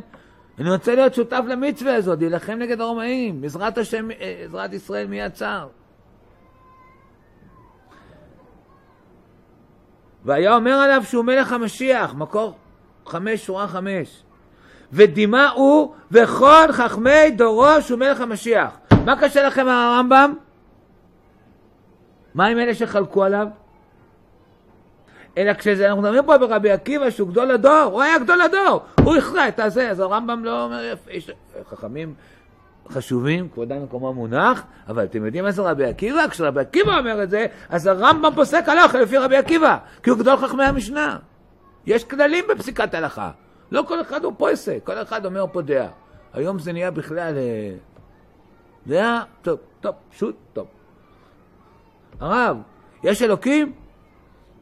[0.58, 5.32] אני רוצה להיות שותף למצווה הזאת, להילחם נגד הרומאים, בעזרת השם, אה, עזרת ישראל מיד
[5.32, 5.68] צר.
[10.24, 12.54] והיה אומר עליו שהוא מלך המשיח, מקור
[13.06, 14.22] חמש, שורה חמש.
[14.92, 18.78] ודימה הוא וכל חכמי דורו שהוא מלך המשיח.
[19.04, 20.34] מה קשה לכם הרמב"ם?
[22.34, 23.48] מה עם אלה שחלקו עליו?
[25.38, 29.48] אלא כשאנחנו מדברים פה ברבי עקיבא שהוא גדול הדור, הוא היה גדול הדור, הוא הכרע
[29.48, 30.94] את הזה, אז הרמב"ם לא אומר,
[31.70, 32.14] חכמים
[32.88, 36.28] חשובים, כבודם במקומו מונח, אבל אתם יודעים מה זה רבי עקיבא?
[36.28, 40.36] כשרבי עקיבא אומר את זה, אז הרמב"ם פוסק הלכה לפי רבי עקיבא, כי הוא גדול
[40.36, 41.18] חכמי המשנה.
[41.86, 43.30] יש כללים בפסיקת הלכה,
[43.70, 45.88] לא כל אחד הוא פועסק, כל אחד אומר פה דעה.
[46.32, 47.74] היום זה נהיה בכלל אה,
[48.86, 50.66] דעה, טוב, טוב, פשוט, טוב.
[52.20, 52.56] הרב,
[53.04, 53.72] יש אלוקים?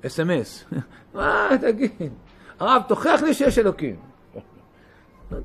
[0.07, 0.65] אס.אם.אס.
[1.15, 2.13] מה, תגיד.
[2.61, 3.97] הרב, תוכיח לי שיש אלוקים.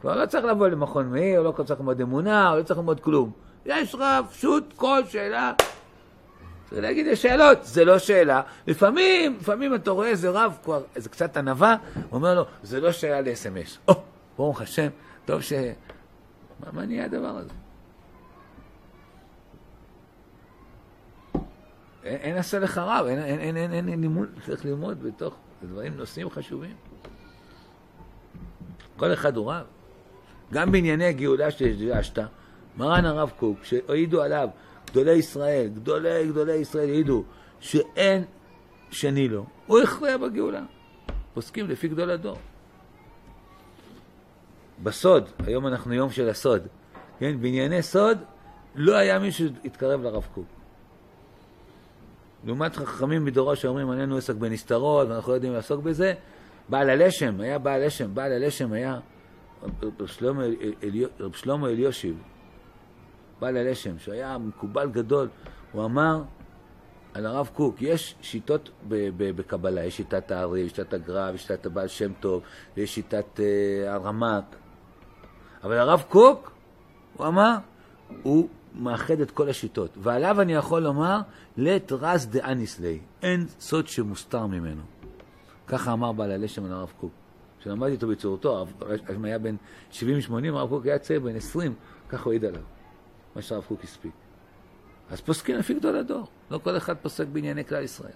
[0.00, 3.30] כבר לא צריך לבוא למכון מאיר, לא צריך ללמוד אמונה, לא צריך ללמוד כלום.
[3.66, 5.52] יש רב, פשוט כל שאלה.
[6.70, 8.42] צריך להגיד, יש שאלות, זה לא שאלה.
[8.66, 12.92] לפעמים, לפעמים אתה רואה איזה רב, כבר, איזה קצת ענווה, הוא אומר לו, זה לא
[12.92, 13.78] שאלה ל-אס.אם.אס.
[13.88, 13.94] או,
[14.36, 14.88] ברוך השם,
[15.24, 15.52] טוב ש...
[15.52, 17.50] מה, מה נהיה הדבר הזה?
[22.04, 26.30] אין, עשה לך רב, אין, אין, אין, אין, אין, לימוד, צריך ללמוד בתוך, דברים, נושאים
[26.30, 26.74] חשובים.
[28.96, 29.64] כל אחד הוא רב.
[30.52, 32.18] גם בענייני גאולה שהדגשת,
[32.76, 34.48] מרן הרב קוק, שהעידו עליו
[34.90, 37.24] גדולי ישראל, גדולי גדולי ישראל העידו
[37.60, 38.24] שאין
[38.90, 40.62] שני לו, הוא הכריע בגאולה.
[41.34, 42.38] פוסקים לפי גדול הדור.
[44.82, 46.62] בסוד, היום אנחנו יום של הסוד,
[47.18, 47.40] כן?
[47.40, 48.18] בענייני סוד
[48.74, 50.59] לא היה מישהו שהתקרב לרב קוק.
[52.44, 56.14] לעומת חכמים מדורו שאומרים עלינו עסק בנסתרות ואנחנו לא יודעים לעסוק בזה,
[56.68, 58.98] בעל הלשם, היה בעל לשם, בעל הלשם היה
[61.20, 62.22] רב שלמה, אליושיב,
[63.40, 65.28] בעל הלשם, שהיה מקובל גדול,
[65.72, 66.22] הוא אמר
[67.14, 68.70] על הרב קוק, יש שיטות
[69.16, 72.42] בקבלה, יש שיטת הארי, יש שיטת הגר"א, יש שיטת הבעל שם טוב,
[72.76, 74.56] יש שיטת uh, הרמ"ק,
[75.64, 76.52] אבל הרב קוק,
[77.16, 77.56] הוא אמר,
[78.22, 81.20] הוא מאחד את כל השיטות, ועליו אני יכול לומר,
[81.56, 84.82] לית רז דאניסלי, אין סוד שמוסתר ממנו.
[85.66, 87.12] ככה אמר בעל הלשם על הרב קוק.
[87.60, 89.56] כשלמדתי אותו בצורתו, הרב היה בן
[89.92, 89.96] 70-80,
[90.52, 91.74] הרב קוק היה צעיר בן 20,
[92.08, 92.62] ככה הוא העיד עליו,
[93.36, 94.12] מה שהרב קוק הספיק.
[95.10, 98.12] אז פוסקים לפי גדול הדור, לא כל אחד פוסק בענייני כלל ישראל.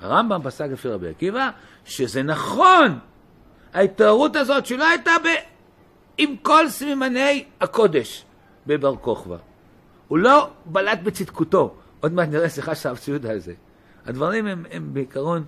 [0.00, 1.50] הרמב"ם פסק לפי רבי עקיבא,
[1.84, 2.98] שזה נכון,
[3.74, 5.55] ההתארות הזאת שלא הייתה ב...
[6.18, 8.24] עם כל סמימני הקודש
[8.66, 9.36] בבר כוכבא.
[10.08, 11.74] הוא לא בלט בצדקותו.
[12.00, 13.54] עוד מעט נראה שיחה של הרב ציודה על זה.
[14.06, 15.44] הדברים הם, הם בעיקרון,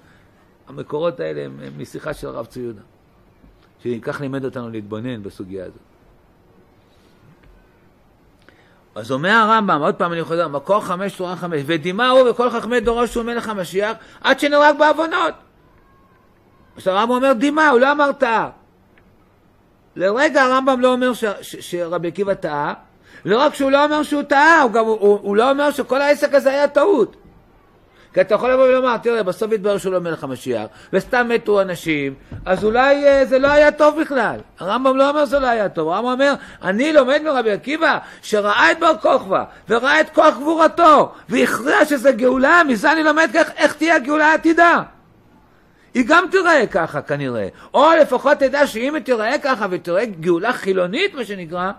[0.69, 2.81] המקורות האלה הם, הם משיחה של הרב ציודה.
[3.83, 5.79] שכך לימד אותנו להתבונן בסוגיה הזאת.
[8.95, 12.81] אז אומר הרמב"ם, עוד פעם אני חוזר, מקור חמש, שורה חמש, ודימה הוא וכל חכמי
[12.81, 15.35] דורו שהוא מלך המשיח, עד שנהרג בעוונות.
[16.77, 18.51] עכשיו הרמב"ם אומר דימה, הוא לא אמר טעה.
[19.97, 22.75] לרגע הרמב"ם לא אומר ש, ש, שרבי עקיבא טעה,
[23.25, 26.35] לא רק שהוא לא אומר שהוא טעה, הוא, גם, הוא, הוא לא אומר שכל העסק
[26.35, 27.17] הזה היה טעות.
[28.15, 32.15] כי אתה יכול לבוא ולומר, תראה, בסוף התברר שהוא לא מלך המשיח, וסתם מתו אנשים,
[32.47, 34.37] אז אולי אה, זה לא היה טוב בכלל.
[34.59, 38.79] הרמב"ם לא אומר שזה לא היה טוב, הרמב"ם אומר, אני לומד מרבי עקיבא, שראה את
[38.79, 43.97] בר כוכבא, וראה את כוח גבורתו, והכריע שזה גאולה, מזה אני לומד איך, איך תהיה
[43.97, 44.83] הגאולה העתידה.
[45.99, 51.15] היא גם תיראה ככה כנראה, או לפחות תדע שאם היא תיראה ככה ותראה גאולה חילונית,
[51.15, 51.73] מה שנקרא,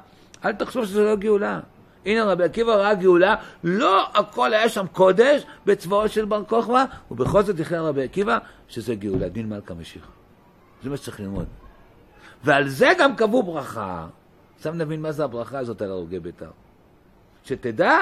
[0.46, 1.60] אל תחשוב שזה לא גאולה.
[2.06, 7.44] הנה רבי עקיבא ראה גאולה, לא הכל היה שם קודש בצבאו של בר כוכבא, ובכל
[7.44, 10.08] זאת הכריע רבי עקיבא שזה גאולה, דין מלכה משיח.
[10.84, 11.46] זה מה שצריך ללמוד.
[12.44, 14.08] ועל זה גם קבעו ברכה.
[14.58, 16.52] עכשיו נבין מה זה הברכה הזאת על הרוגי בית"ר.
[17.46, 17.98] שתדע,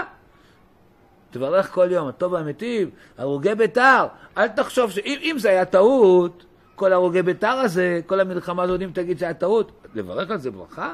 [1.31, 7.21] תברך כל יום, הטוב והמיטיב, הרוגי בית"ר, אל תחשוב שאם זה היה טעות, כל הרוגי
[7.21, 10.93] בית"ר הזה, כל המלחמה הזאת, אם תגיד שהיה טעות, לברך על זה ברכה?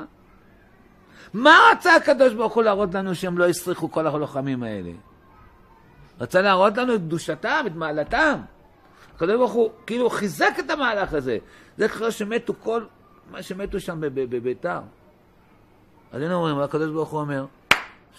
[1.34, 4.92] מה רצה הקדוש ברוך הוא להראות לנו שהם לא הסריחו כל הלוחמים האלה?
[6.22, 8.40] רצה להראות לנו את קדושתם, את מעלתם.
[9.16, 11.38] הקדוש ברוך הוא כאילו חיזק את המהלך הזה.
[11.78, 12.84] זה אחרי שמתו כל
[13.32, 14.80] מה שמתו שם בביתר.
[16.14, 17.46] הנה אומרים, הקדוש ברוך הוא אומר,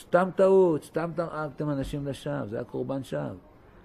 [0.00, 3.34] סתם טעות, סתם הרגתם אנשים לשווא, זה היה קורבן שווא.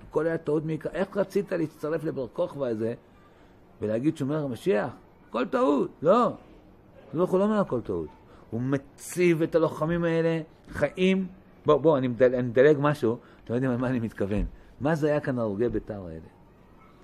[0.09, 0.89] הכל היה טעות מעיקר.
[0.93, 2.93] איך רצית להצטרף לבר כוכבא הזה
[3.81, 4.91] ולהגיד שומר המשיח?
[5.29, 6.31] הכל טעות, לא.
[7.13, 8.07] ברוך הוא לא אומר הכל טעות.
[8.51, 11.27] הוא מציב את הלוחמים האלה חיים.
[11.65, 14.45] בוא, בוא, אני מדלג, משהו, אתם יודעים על מה אני מתכוון.
[14.81, 16.27] מה זה היה כאן הרוגי בית"ר האלה?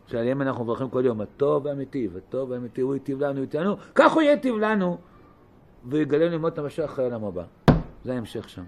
[0.08, 4.22] שעליהם אנחנו מברכים כל יום, הטוב והמיטיב, הטוב והמיטיב, הוא ייטיב לנו, לנו, כך הוא
[4.22, 4.98] ייטיב לנו,
[5.86, 7.44] ויגלה ללמוד את המשיח אחרי העולם הבא.
[8.04, 8.63] זה ההמשך שם.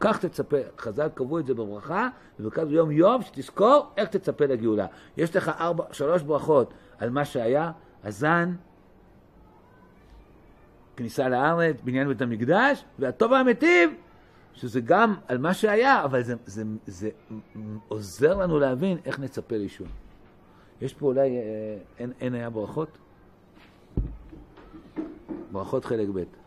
[0.00, 2.08] כך תצפה, חז"ל קבעו את זה בברכה,
[2.40, 4.86] וברכז יום יום שתזכור איך תצפה לגאולה.
[5.16, 7.72] יש לך ארבע, שלוש ברכות על מה שהיה,
[8.04, 8.54] הזן,
[10.96, 13.90] כניסה לארץ, בניין בית המקדש, והטוב והמיטיב,
[14.54, 17.10] שזה גם על מה שהיה, אבל זה, זה, זה, זה
[17.88, 19.86] עוזר לנו להבין איך נצפה לישוע.
[20.80, 21.42] יש פה אולי, אה,
[21.98, 22.98] אין, אין היה ברכות?
[25.52, 26.45] ברכות חלק ב'.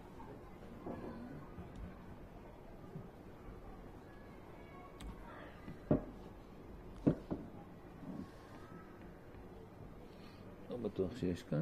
[10.82, 11.62] בטוח שיש כאן.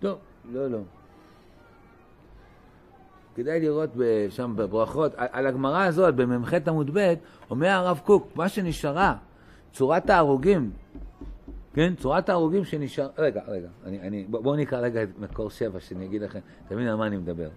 [0.00, 0.18] טוב,
[0.52, 0.78] לא, לא.
[3.34, 3.90] כדאי לראות
[4.30, 7.14] שם בברכות, על הגמרא הזאת, במ"ח עמוד ב',
[7.50, 9.16] אומר הרב קוק, מה שנשארה,
[9.72, 10.70] צורת ההרוגים,
[11.74, 13.08] כן, צורת ההרוגים שנשאר...
[13.18, 16.96] רגע, רגע, אני, אני, בואו נקרא רגע את מקור שבע, שאני אגיד לכם, תבין על
[16.96, 17.48] מה אני מדבר.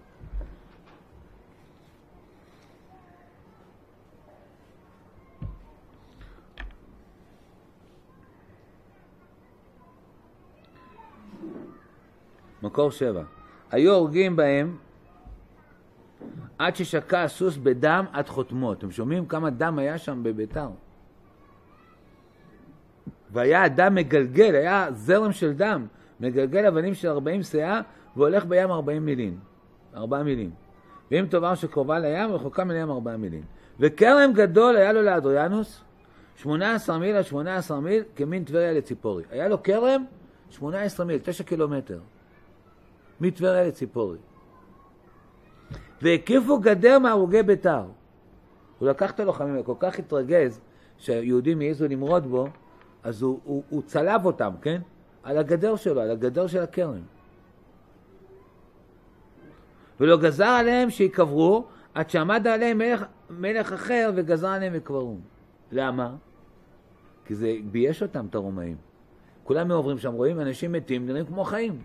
[12.66, 13.22] מקור שבע.
[13.70, 14.76] היו הורגים בהם
[16.58, 18.72] עד ששקע הסוס בדם עד חותמו.
[18.72, 20.68] אתם שומעים כמה דם היה שם בביתר?
[23.32, 25.86] והיה הדם מגלגל, היה זרם של דם,
[26.20, 27.80] מגלגל אבנים של 40 שאה
[28.16, 29.38] והולך בים 40 מילים,
[29.96, 30.50] 4 מילים.
[31.10, 33.42] ואם תאמר שקרובה לים, רחוקה מים 4 מילים.
[33.80, 35.82] וכרם גדול היה לו לאדריאנוס,
[36.36, 39.22] 18 מיל עד 18 מיל, כמין טבריה לציפורי.
[39.30, 40.04] היה לו כרם
[40.50, 41.98] 18 מיל, 9 קילומטר.
[43.20, 44.18] מטבריה לציפורי.
[46.02, 47.84] והקיפו גדר מהרוגי ביתר.
[48.78, 50.60] הוא לקח את הלוחמים, כל כך התרגז
[50.98, 52.48] שהיהודים העזו למרוד בו,
[53.02, 54.80] אז הוא, הוא, הוא צלב אותם, כן?
[55.22, 57.00] על הגדר שלו, על הגדר של הכרם.
[60.00, 65.16] ולא גזר עליהם שיקברו עד שעמד עליהם מלך, מלך אחר וגזר עליהם וקברו.
[65.72, 66.14] למה?
[67.24, 68.76] כי זה בייש אותם, את הרומאים.
[69.44, 71.82] כולם עוברים שם, רואים אנשים מתים, נראים כמו חיים.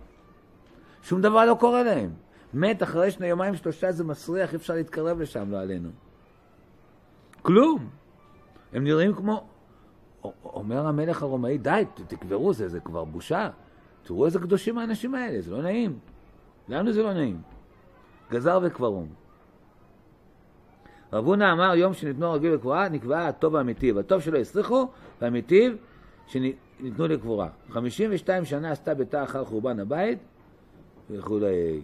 [1.02, 2.10] שום דבר לא קורה להם.
[2.54, 5.90] מת אחרי שני יומיים שלושה זה מסריח, אי אפשר להתקרב לשם, לא עלינו.
[7.42, 7.90] כלום.
[8.74, 9.48] הם נראים כמו...
[10.44, 13.50] אומר המלך הרומאי, די, תקברו, זה, זה כבר בושה.
[14.04, 16.00] תראו איזה קדושים האנשים האלה, זה לא נעים.
[16.70, 17.42] לנו זה לא נעים.
[18.32, 19.08] גזר וקברום.
[21.14, 23.98] רב הונא אמר, יום שניתנו הרגיל לקבורה, נקבע הטוב והמיטיב.
[23.98, 24.88] הטוב שלא הסריחו,
[25.22, 25.78] והמיטיב
[26.28, 27.50] שניתנו לקבורה.
[27.70, 30.20] 52 שנה עשתה ביתה אחר חורבן הבית,
[31.12, 31.82] וכולי.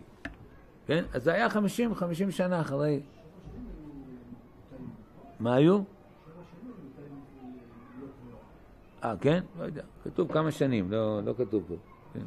[0.87, 1.03] כן?
[1.13, 3.01] אז זה היה 50, 50 שנה אחרי.
[5.39, 5.81] מה היו?
[9.03, 9.43] אה, כן?
[9.59, 9.83] לא יודע.
[10.03, 11.75] כתוב כמה שנים, לא, לא כתוב פה.
[12.13, 12.25] כן.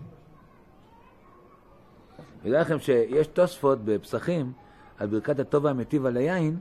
[2.43, 4.53] וידע לכם שיש תוספות בפסחים
[4.99, 6.59] על ברכת הטוב והמיטיב על היין,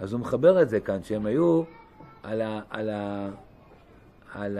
[0.00, 1.62] אז הוא מחבר את זה כאן, שהם היו
[2.22, 2.60] על ה...
[2.70, 3.28] על ה...
[4.34, 4.58] על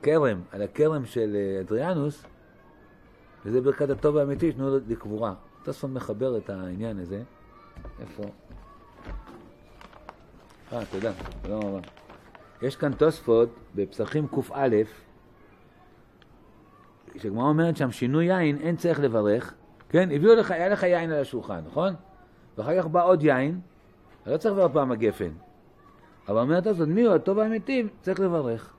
[0.00, 2.24] הכרם, על הכרם של אדריאנוס,
[3.44, 5.34] וזה ברכת הטוב והאמיתי, שנו לקבורה.
[5.62, 7.22] תוספות מחבר את העניין הזה.
[8.00, 8.22] איפה?
[10.72, 11.80] אה, תודה, תודה רבה.
[12.62, 14.40] יש כאן תוספות בפסחים קא,
[17.18, 19.54] שגמרא אומרת שם שינוי יין, אין צריך לברך,
[19.88, 20.08] כן?
[20.12, 21.94] הביאו לך, היה לך יין על השולחן, נכון?
[22.58, 23.60] ואחר כך בא עוד יין,
[24.26, 25.30] לא צריך לברך פעם הגפן.
[26.28, 28.74] אבל אומרת הזאת, מי הוא הטוב והאמיתי, צריך לברך.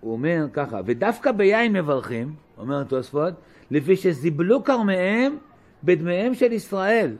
[0.00, 3.34] הוא אומר ככה, ודווקא ביין מברכים, אומר תוספות,
[3.70, 5.38] לפי שזיבלו כרמיהם
[5.84, 7.16] בדמיהם של ישראל.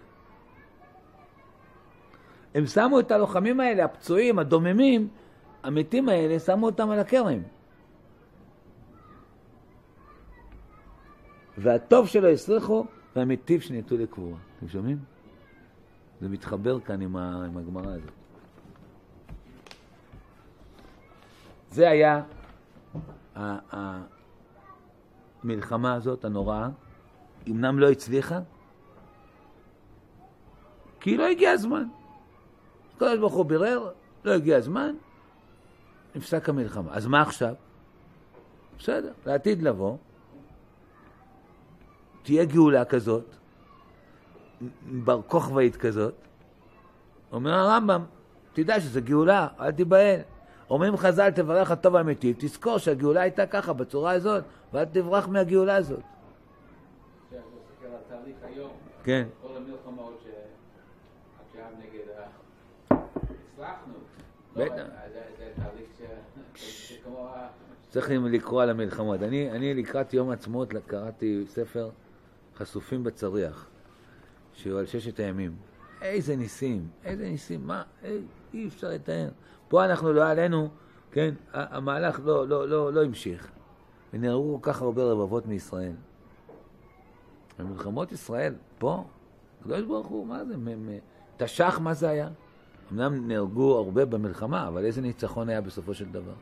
[2.55, 5.09] הם שמו את הלוחמים האלה, הפצועים, הדוממים,
[5.63, 7.43] המתים האלה, שמו אותם על הכרם.
[11.59, 14.37] והטוב שלו הסריחו, והמיטיב שניתו לקבורה.
[14.59, 14.99] אתם שומעים?
[16.21, 18.11] זה מתחבר כאן עם, עם הגמרא הזאת.
[21.71, 22.23] זה היה
[25.43, 26.69] המלחמה הזאת, הנוראה,
[27.49, 28.39] אמנם לא הצליחה,
[31.01, 31.85] כי לא הגיע הזמן.
[32.97, 33.91] הקדוש ברוך הוא בירר,
[34.25, 34.95] לא הגיע הזמן,
[36.15, 36.91] נפסק המלחמה.
[36.95, 37.55] אז מה עכשיו?
[38.79, 39.97] בסדר, לעתיד לבוא,
[42.23, 43.35] תהיה גאולה כזאת,
[45.05, 46.15] בר כוכבית כזאת.
[47.33, 48.05] אומר הרמב"ם,
[48.53, 50.21] תדע שזה גאולה, אל תיבהל.
[50.71, 56.01] אומרים חז"ל, תברך הטוב האמיתי, תזכור שהגאולה הייתה ככה, בצורה הזאת, ואל תברח מהגאולה הזאת.
[59.05, 59.27] כן.
[59.43, 62.95] כל המלחמות שעכשיו נגד ה...
[63.55, 63.95] הצלחנו.
[64.57, 64.85] בטח.
[67.89, 69.23] צריכים לקרוא על המלחמות.
[69.23, 71.91] אני, אני לקראת יום העצמאות קראתי ספר
[72.57, 73.69] חשופים בצריח,
[74.53, 75.57] שהוא על ששת הימים.
[76.03, 78.19] איזה ניסים, איזה ניסים, מה, אי,
[78.55, 79.29] אי אפשר לתאר.
[79.71, 80.69] פה אנחנו לא עלינו,
[81.11, 83.51] כן, המהלך לא, לא, לא, לא המשיך.
[84.13, 85.93] ונהרגו כל כך הרבה רבבות מישראל.
[87.59, 89.05] במלחמות ישראל, פה,
[89.61, 90.55] הקדוש ברוך הוא, מה זה,
[91.37, 92.29] תש"ח מה זה היה?
[92.93, 96.35] אמנם נהרגו הרבה במלחמה, אבל איזה ניצחון היה בסופו של דבר?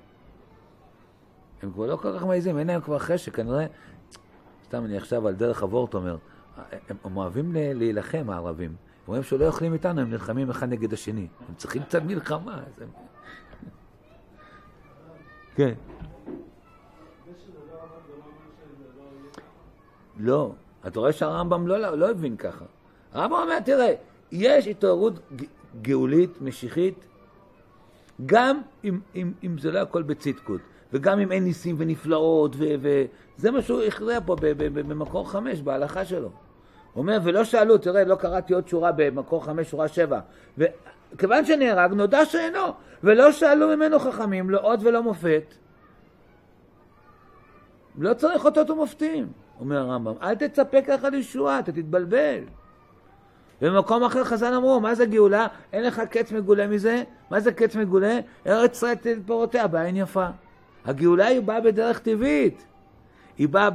[1.62, 3.66] הם כבר לא כל כך מעיזים, אין להם כבר חשק, כנראה,
[4.64, 6.16] סתם אני עכשיו על דרך אבורט אומר,
[6.56, 8.76] הם, הם אוהבים להילחם, הערבים.
[9.08, 11.26] רואים שלא יכולים איתנו, הם נלחמים אחד נגד השני.
[11.48, 12.62] הם צריכים קצת מלחמה.
[15.54, 15.74] כן.
[20.16, 20.52] לא,
[20.86, 22.64] אתה רואה שהרמב"ם לא, לא הבין ככה.
[23.12, 23.94] הרמב"ם אומר, תראה,
[24.32, 25.20] יש התעוררות
[25.82, 27.04] גאולית, משיחית,
[28.26, 30.60] גם אם, אם, אם זה לא הכל בצדקות,
[30.92, 34.36] וגם אם אין ניסים ונפלאות, וזה מה שהוא הכריע פה
[34.72, 36.30] במקור חמש, בהלכה שלו.
[36.98, 40.20] אומר, ולא שאלו, תראה, לא קראתי עוד שורה במקור חמש, שורה שבע.
[40.58, 42.72] וכיוון שנהרג, נודע שאינו,
[43.04, 45.54] ולא שאלו ממנו חכמים, לא אות ולא מופת.
[47.98, 49.26] לא צריך אותות ומופתים,
[49.60, 50.14] אומר הרמב"ם.
[50.22, 52.38] אל תצפה ככה לישועה, אתה תתבלבל.
[53.60, 55.46] במקום אחר חז"ל אמרו, מה זה גאולה?
[55.72, 57.02] אין לך קץ מגולה מזה?
[57.30, 58.20] מה זה קץ מגולה?
[58.46, 60.26] ארץ ישראל תתן פירותיה בעין יפה.
[60.84, 62.66] הגאולה היא באה בדרך טבעית.
[63.38, 63.68] היא באה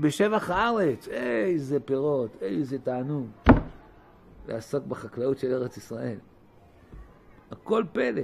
[0.00, 1.08] בשבח הארץ.
[1.08, 3.26] איזה פירות, איזה תענוג.
[4.48, 6.18] לעסוק בחקלאות של ארץ ישראל.
[7.50, 8.22] הכל פלא.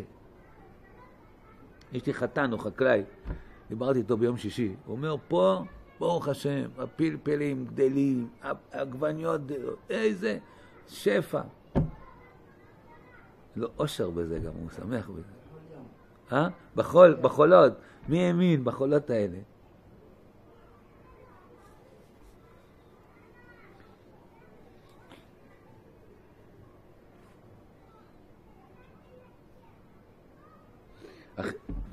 [1.92, 3.02] יש לי חתן, הוא חקלאי,
[3.68, 4.74] דיברתי איתו ביום שישי.
[4.87, 5.62] הוא אומר, פה,
[5.98, 10.38] ברוך השם, הפלפלים גדלים, העגבניות גדלות, איזה...
[10.88, 11.40] שפע.
[13.56, 15.32] לא אושר בזה גם, הוא שמח בזה.
[16.32, 16.48] אה?
[16.76, 17.72] בחול, בחולות.
[18.08, 19.38] מי האמין בחולות האלה?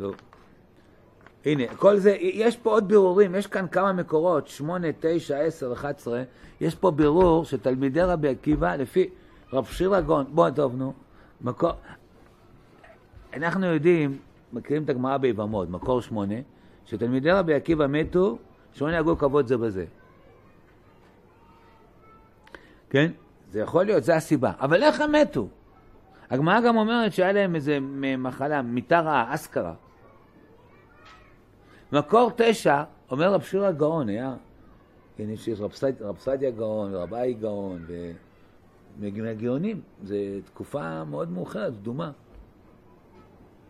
[0.02, 0.16] טוב.
[1.46, 6.24] הנה, כל זה, יש פה עוד בירורים, יש כאן כמה מקורות, 8, 9, 10, 11,
[6.62, 9.10] יש פה בירור שתלמידי רבי עקיבא, לפי
[9.54, 10.94] רב שיר הגאון, בוא, טוב, נו,
[11.42, 11.72] מקור,
[13.34, 14.18] אנחנו יודעים,
[14.54, 16.36] מכירים את הגמרא ביבמות, מקור 8,
[16.86, 18.38] שתלמידי רבי עקיבא מתו,
[18.74, 19.86] שלא נהגו כבוד זה בזה.
[22.90, 23.12] כן?
[23.52, 24.52] זה יכול להיות, זה הסיבה.
[24.60, 25.48] אבל איך הם מתו?
[26.30, 27.78] הגמרא גם אומרת שהיה להם איזה
[28.18, 29.74] מחלה, מיתה רעה, אסכרה.
[31.92, 34.36] מקור תשע, אומר רב שיר הגאון, היה,
[35.18, 37.86] כן, יש רב, סד, רב סדיה גאון, רבי גאון,
[39.00, 42.12] ומהגאונים, זו תקופה מאוד מאוחרת, קדומה.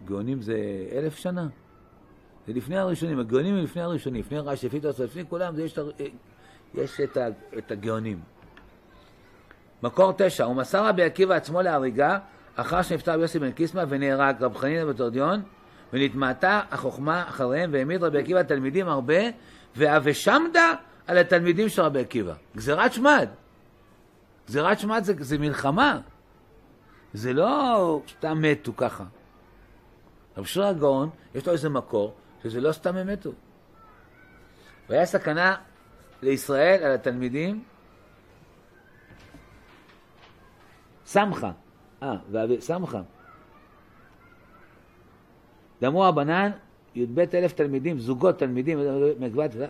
[0.05, 0.55] גאונים זה
[0.91, 1.47] אלף שנה.
[2.47, 5.79] זה לפני הראשונים, הגאונים הם לפני הראשונים, לפני רש"י, לפני תוספות, לפני כולם, יש,
[6.73, 8.19] יש את, ה, את הגאונים.
[9.83, 12.19] מקור תשע, הוא מסר רבי עקיבא עצמו להריגה
[12.55, 15.41] אחר שנפטר יוסי בן קיסמא ונהרג רב חנינא בתורדיון
[15.93, 19.19] ונתמעטה החוכמה אחריהם, והעמיד רבי עקיבא תלמידים הרבה,
[19.75, 20.73] והוושמדה
[21.07, 22.33] על התלמידים של רבי עקיבא.
[22.55, 23.29] גזירת שמד.
[24.47, 25.99] גזירת שמד זה, זה מלחמה.
[27.13, 29.03] זה לא סתם מתו ככה.
[30.37, 33.31] רב שיר הגאון, יש לו איזה מקור, שזה לא סתם הם מתו.
[34.89, 35.55] והיה סכנה
[36.21, 37.63] לישראל על התלמידים.
[41.05, 41.51] סמכה,
[42.03, 42.15] אה,
[42.59, 43.01] סמכה.
[45.81, 46.51] ואמרו הבנן,
[46.95, 48.79] י"ב אלף תלמידים, זוגות תלמידים,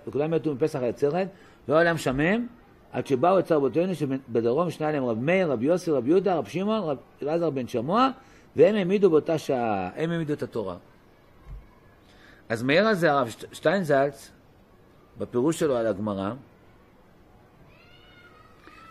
[0.07, 1.27] וכולם מתו מפסח היצרת,
[1.67, 2.47] והעולם שמם,
[2.91, 6.79] עד שבאו את רבותינו שבדרום שני עליהם רב מאיר, רב יוסי, רב יהודה, רב שמעון,
[6.79, 8.09] רב אלעזר בן שמוע,
[8.55, 10.75] והם העמידו באותה שעה, הם העמידו את התורה.
[12.49, 14.31] אז מאיר הזה, הרב שטיינזלץ,
[15.17, 16.31] בפירוש שלו על הגמרא,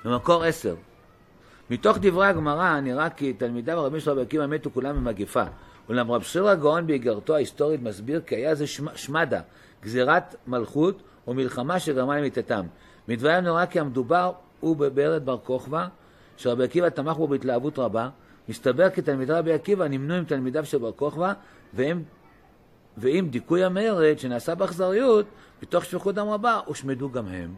[0.04, 0.74] במקור עשר,
[1.70, 5.44] מתוך דברי הגמרא נראה כי תלמידיו הרבים של רבי עקיבא מתו כולם במגפה.
[5.90, 9.40] אולם רב שיר הגאון באיגרתו ההיסטורית מסביר כי היה זה שמדה,
[9.82, 12.66] גזירת מלכות או מלחמה שגרמה למיתתם.
[13.08, 15.86] מדבריה נורא כי המדובר הוא בברד בר כוכבא,
[16.36, 18.08] שרבי עקיבא תמך בו בהתלהבות רבה.
[18.48, 21.32] מסתבר כי תלמידי רבי עקיבא נמנו עם תלמידיו של בר כוכבא,
[21.74, 22.02] והם,
[22.96, 25.26] ועם דיכוי המרד שנעשה באכזריות,
[25.62, 27.54] מתוך שפיכות דם רבה, הושמדו גם הם.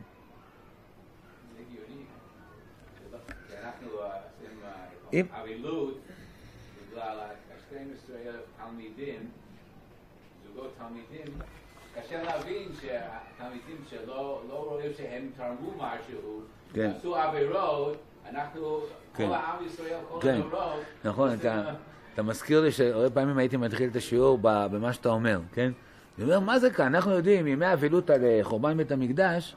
[5.12, 6.00] אם- אבילות,
[6.90, 8.40] בגלל ה-12 אלף
[8.72, 9.20] תלמידים,
[10.46, 11.38] זוגות תלמידים,
[11.94, 16.40] קשה להבין שהתלמידים שלא לא רואים שהם תרמו משהו,
[16.72, 16.92] כן.
[16.96, 17.96] עשו עבירות,
[18.30, 18.80] אנחנו,
[19.14, 19.26] כן.
[19.26, 20.40] כל העם ישראל, כל כן.
[20.46, 21.72] הדורות, נכון, אתה,
[22.14, 25.72] אתה מזכיר לי שהרבה פעמים הייתי מתחיל את השיעור במה שאתה אומר, כן?
[26.18, 26.94] אני אומר, מה זה כאן?
[26.94, 29.56] אנחנו יודעים, ימי אבילות על אה, חורבן בית המקדש,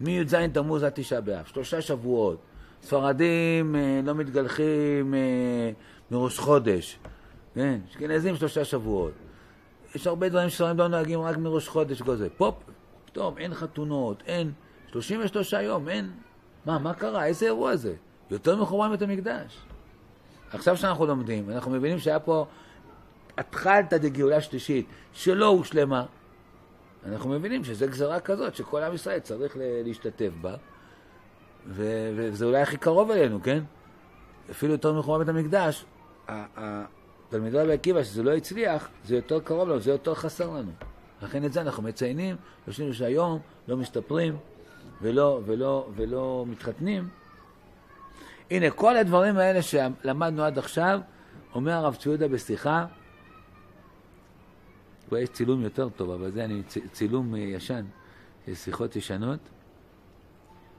[0.00, 2.38] מי"ז תמוז עד תשעה באב, שלושה שבועות.
[2.82, 5.70] ספרדים אה, לא מתגלחים אה,
[6.10, 6.98] מראש חודש,
[7.54, 7.78] כן?
[7.90, 9.12] אשכנזים שלושה שבועות.
[9.94, 12.54] יש הרבה דברים שספרדים לא נוהגים רק מראש חודש וכל פופ,
[13.04, 14.52] פתאום אין חתונות, אין,
[14.92, 16.10] 33 יום, אין.
[16.66, 17.26] מה, מה קרה?
[17.26, 17.94] איזה אירוע זה?
[18.30, 19.58] יותר מחורבן בית המקדש.
[20.52, 22.46] עכשיו שאנחנו לומדים, אנחנו מבינים שהיה פה
[23.38, 26.04] התחלתא דגאולה שלישית, שלא הושלמה.
[27.06, 30.54] אנחנו מבינים שזו גזרה כזאת, שכל עם ישראל צריך להשתתף בה,
[31.66, 33.62] וזה אולי הכי קרוב אלינו, כן?
[34.50, 35.84] אפילו יותר מחורבן בית המקדש,
[37.28, 40.70] תלמידי רבי עקיבא, שזה לא הצליח, זה יותר קרוב לנו, זה יותר חסר לנו.
[41.22, 44.36] לכן את זה אנחנו מציינים, יושבים שהיום לא מסתפרים
[45.02, 47.08] ולא, ולא, ולא מתחתנים.
[48.50, 51.00] הנה, כל הדברים האלה שלמדנו עד עכשיו,
[51.54, 52.86] אומר הרב צבי בשיחה,
[55.08, 56.62] כבר יש צילום יותר טוב, אבל זה אני
[56.92, 57.84] צילום ישן,
[58.54, 59.40] שיחות ישנות.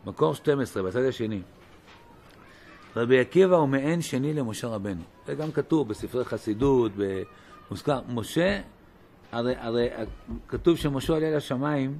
[0.06, 1.42] מקור 12, בצד השני.
[2.96, 5.15] רבי עקיבא הוא מעין שני למשה רבנו.
[5.26, 8.02] זה גם כתוב בספרי חסידות, במוזכר.
[8.10, 8.62] משה,
[9.32, 9.90] הרי, הרי
[10.48, 12.00] כתוב שמשה עולה לשמיים,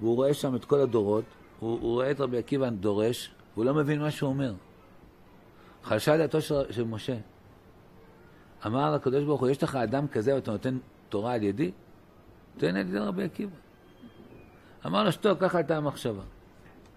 [0.00, 1.24] והוא רואה שם את כל הדורות,
[1.60, 4.54] הוא, הוא רואה את רבי עקיבא דורש, והוא לא מבין מה שהוא אומר.
[5.82, 7.16] חלשה דעתו של, של משה.
[8.66, 10.78] אמר לקדוש ברוך הוא, יש לך אדם כזה ואתה נותן
[11.08, 11.70] תורה על ידי?
[12.58, 13.56] תן על ידי רבי עקיבא.
[14.86, 16.22] אמר לו, שתוק, ככה הייתה המחשבה.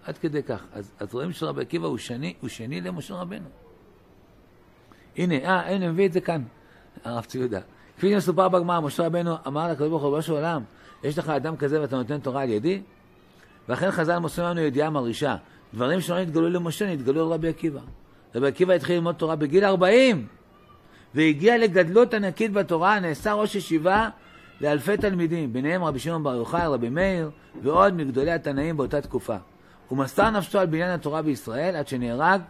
[0.05, 0.65] עד כדי כך.
[0.73, 3.49] אז, אז רואים שרבי עקיבא הוא שני, הוא שני למשה רבנו.
[5.17, 6.41] הנה, אה, הנה, מביא את זה כאן,
[7.03, 7.59] הרב צבי יהודה.
[7.97, 10.63] כפי שמסופר בגמרא, משה רבנו אמר לקדוש ברוך הוא, ריבונו של עולם,
[11.03, 12.81] יש לך אדם כזה ואתה נותן תורה על ידי?
[13.69, 15.35] ואכן חז"ל מוסרים לנו ידיעה מרעישה.
[15.73, 17.79] דברים שלא נתגלו למשה, נתגלו לרבי עקיבא.
[18.35, 20.27] רבי עקיבא התחיל ללמוד תורה בגיל 40,
[21.15, 24.09] והגיע לגדלות ענקית בתורה, נעשה ראש ישיבה
[24.61, 27.29] לאלפי תלמידים, ביניהם רבי שמעון בר יוחאי, רבי מאיר,
[27.61, 29.35] ועוד מגדולי התנאים באותה תקופה.
[29.87, 32.41] הוא מסר נפשו על בניין התורה בישראל עד שנהרג,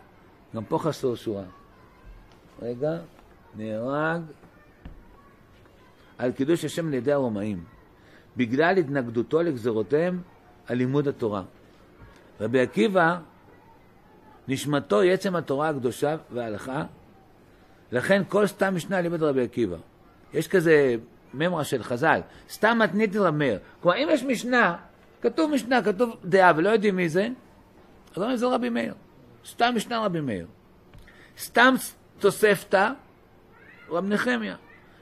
[0.56, 1.44] גם פה חסר שורה.
[2.62, 2.98] רגע,
[3.56, 4.22] נהרג
[6.18, 7.64] על קידוש השם על ידי הרומאים,
[8.38, 10.22] בגלל התנגדותו לגזרותיהם
[10.68, 11.44] על לימוד התורה.
[12.42, 13.18] רבי עקיבא,
[14.48, 16.84] נשמתו היא עצם התורה הקדושה וההלכה,
[17.92, 19.78] לכן כל סתם משנה לימד רבי עקיבא.
[20.34, 20.96] יש כזה
[21.34, 23.60] ממרה של חז"ל, סתם מתנית רב מאיר.
[23.82, 24.76] כלומר, אם יש משנה,
[25.22, 27.28] כתוב משנה, כתוב דעה, ולא יודעים מי זה,
[28.16, 28.94] אז אומרים זה רבי מאיר.
[29.46, 30.48] סתם משנה רבי מאיר.
[31.40, 31.76] סתם
[32.20, 32.92] תוספתא,
[33.90, 34.56] רב נחמיה.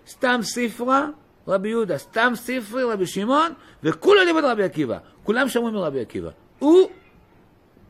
[0.08, 1.08] סתם ספרה,
[1.48, 1.98] רבי יהודה.
[1.98, 3.54] סתם ספרי, רבי שמעון,
[3.84, 4.98] וכולו לימד רבי עקיבא.
[5.24, 6.30] כולם שמעו מרבי עקיבא.
[6.60, 6.90] הוא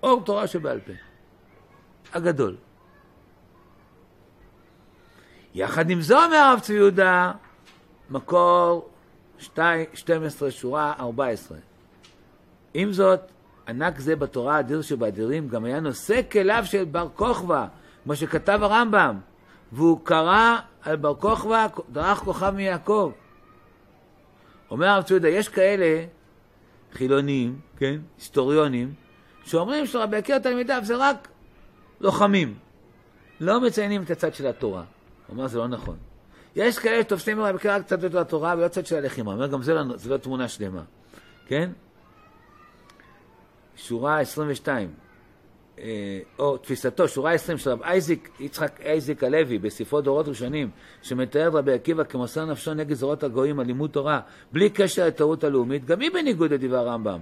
[0.04, 0.92] אור תורה שבעל פה.
[2.14, 2.56] הגדול.
[5.56, 7.32] יחד עם זו, אומר הרב צבי יהודה,
[8.10, 8.90] מקור
[9.38, 11.58] 2, 12, שורה 14.
[12.74, 13.20] עם זאת,
[13.68, 17.68] ענק זה בתורה האדיר שבאדירים גם היה נושא כליו של בר כוכבא,
[18.04, 19.20] כמו שכתב הרמב"ם,
[19.72, 23.12] והוא קרא על בר כוכבא, דרך כוכב מיעקב.
[24.72, 26.06] אומר הרב צבי יהודה, יש כאלה
[26.94, 28.94] חילונים, כן, היסטוריונים,
[29.46, 31.28] שאומרים שרבי עקיבא תלמידיו זה רק
[32.02, 32.56] לוחמים,
[33.40, 34.84] לא מציינים את הצד של התורה.
[35.28, 35.98] הוא אומר, זה לא נכון.
[36.56, 39.32] יש כאלה שתופסים רבי עקיבא רק קצת יותר התורה ולא צד של הלחימה.
[39.32, 40.84] הוא אומר, גם זה לא, זה לא תמונה שלמה,
[41.46, 41.72] כן?
[43.76, 45.03] שורה 22, אה,
[46.40, 50.70] או תפיסתו, שורה 20 של רב אייזיק, יצחק אייזיק הלוי, בספרו דורות ראשונים,
[51.02, 54.20] שמתאר את רבי עקיבא כמוסר נפשו נגד זרועות הגויים על לימוד תורה,
[54.52, 57.20] בלי קשר לטעות הלאומית, גם היא בניגוד לדברי הרמב"ם.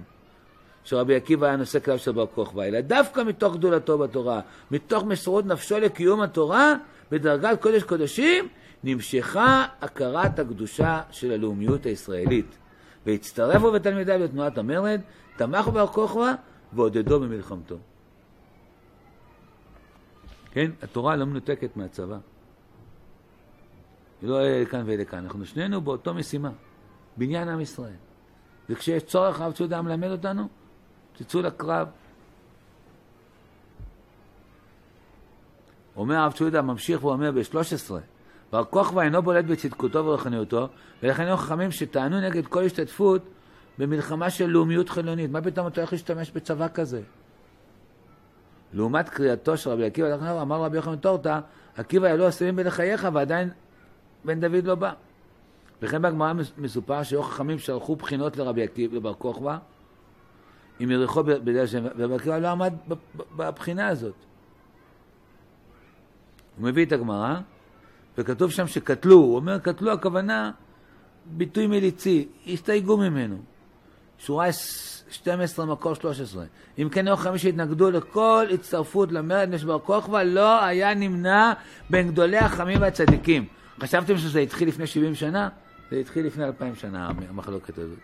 [0.84, 4.40] שרבי עקיבא היה נושא כלל של בר כוכבא, אלא דווקא מתוך גדולתו בתורה,
[4.70, 6.74] מתוך מסירות נפשו לקיום התורה,
[7.10, 8.48] בדרגת קודש קודשים,
[8.84, 12.58] נמשכה הכרת הקדושה של הלאומיות הישראלית.
[13.06, 15.00] והצטרפו בתלמידיו לתנועת המרד,
[15.36, 16.32] תמכו בר כוכבא
[16.72, 17.91] ועודדו במלחמתו.
[20.52, 22.18] כן, התורה לא מנותקת מהצבא.
[24.22, 25.18] היא לא אלה לכאן ואלה כאן.
[25.18, 26.50] אנחנו שנינו באותו משימה,
[27.16, 27.94] בניין עם ישראל.
[28.68, 30.48] וכשיש צורך, הרב צודה מלמד אותנו,
[31.12, 31.88] תצאו לקרב.
[35.96, 37.92] אומר הרב צודה, ממשיך ואומר ב-13,
[38.52, 40.68] בר כוכבא אינו בולט בצדקותו ורוחניותו,
[41.02, 43.22] ולכן היו חכמים שטענו נגד כל השתתפות
[43.78, 45.30] במלחמה של לאומיות חילונית.
[45.30, 47.02] מה פתאום אתה הולך להשתמש בצבא כזה?
[48.72, 51.40] לעומת קריאתו של רבי עקיבא, אמר רבי יוחנן טורטה,
[51.76, 53.50] עקיבא יעלו הסמים בלחייך ועדיין
[54.24, 54.92] בן דוד לא בא.
[55.82, 59.58] וכן בגמרא מסופר שהיו חכמים שלחו בחינות לרבי עקיבא, לבר כוכבא,
[60.78, 62.72] עם יריחו בדרך שם, ורבי עקיבא לא עמד
[63.36, 64.14] בבחינה הזאת.
[66.56, 67.34] הוא מביא את הגמרא,
[68.18, 70.50] וכתוב שם שקטלו, הוא אומר קטלו הכוונה
[71.26, 73.38] ביטוי מליצי, הסתייגו ממנו.
[74.18, 74.46] שורה
[75.12, 76.44] 12 מקור 13.
[76.78, 81.52] אם כן היו חכמים שהתנגדו לכל הצטרפות למרד נש בר כוכבא, לא היה נמנע
[81.90, 83.44] בין גדולי החכמים והצדיקים.
[83.80, 85.48] חשבתם שזה התחיל לפני 70 שנה?
[85.90, 87.98] זה התחיל לפני 2,000 שנה, המחלוקת הזאת.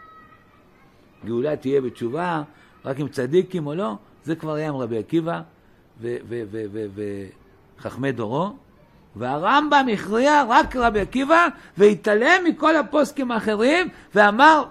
[1.24, 2.42] גאולה תהיה בתשובה,
[2.84, 3.94] רק עם צדיקים או לא,
[4.24, 5.40] זה כבר היה עם רבי עקיבא
[7.78, 8.56] וחכמי דורו.
[9.16, 11.46] והרמב"ם הכריע רק רבי עקיבא
[11.78, 14.64] והתעלם מכל הפוסקים האחרים ואמר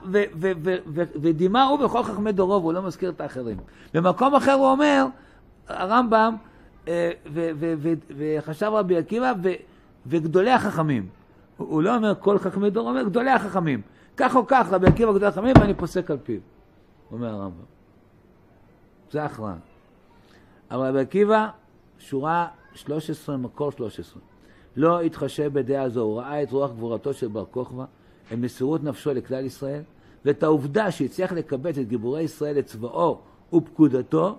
[0.96, 3.58] ודימה הוא בכל חכמי דורו והוא לא מזכיר את האחרים.
[3.94, 5.06] במקום אחר הוא אומר,
[5.68, 6.36] הרמב"ם
[6.88, 7.12] אה,
[8.18, 9.34] וחשב רבי עקיבא
[10.06, 11.08] וגדולי החכמים.
[11.58, 13.82] הוא לא אומר כל חכמי דורו, הוא אומר גדולי החכמים.
[14.18, 16.40] כך או כך רבי עקיבא גדולי החכמים ואני פוסק על פיו,
[17.12, 17.64] אומר הרמב"ם.
[19.12, 19.56] זה הכרעה.
[20.72, 21.48] אבל רבי עקיבא,
[22.00, 22.48] שורה
[22.78, 24.22] 13, מקור 13.
[24.76, 27.86] לא התחשב בדעה זו, הוא ראה את רוח גבורתו של בר כוכבא,
[28.34, 29.82] את מסירות נפשו לכלל ישראל,
[30.26, 33.22] ואת העובדה שהצליח לקבץ את גיבורי ישראל לצבאו
[33.54, 34.38] ופקודתו,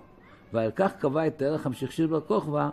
[0.52, 2.70] ועל כך קבע את הערך המשך של בר כוכבא.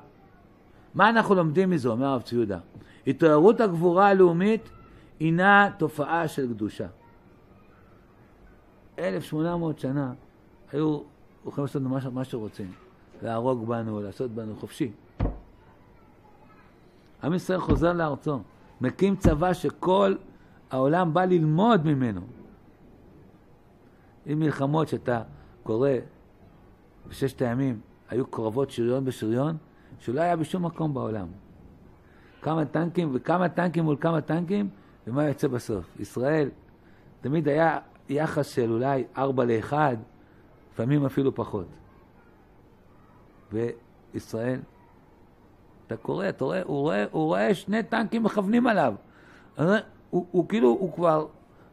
[0.94, 2.60] מה אנחנו לומדים מזה, אומר הרב ציודה?
[3.08, 4.70] התעוררות הגבורה הלאומית
[5.20, 6.88] הינה תופעה של קדושה.
[9.00, 10.14] 1800 שנה
[10.72, 11.00] היו
[11.48, 12.72] יכולים לעשות מה שרוצים,
[13.22, 14.92] להרוג בנו, לעשות בנו חופשי.
[17.24, 18.40] עם ישראל חוזר לארצו,
[18.82, 20.16] מקים צבא שכל
[20.72, 22.22] העולם בא ללמוד ממנו.
[24.26, 25.22] עם מלחמות שאתה
[25.64, 25.90] קורא
[27.08, 29.58] בששת הימים, היו קרבות שריון בשריון,
[30.00, 31.28] שלא היה בשום מקום בעולם.
[32.42, 34.70] כמה טנקים וכמה טנקים מול כמה טנקים,
[35.08, 36.00] ומה יוצא בסוף?
[36.00, 36.50] ישראל,
[37.22, 39.98] תמיד היה יחס של אולי ארבע לאחד,
[40.74, 41.68] לפעמים אפילו פחות.
[43.52, 44.60] וישראל
[45.88, 48.94] אתה קורא, אתה רואה, הוא רואה, הוא רואה שני טנקים מכוונים עליו.
[49.58, 49.66] הוא,
[50.10, 51.28] הוא, הוא כאילו, הוא כבר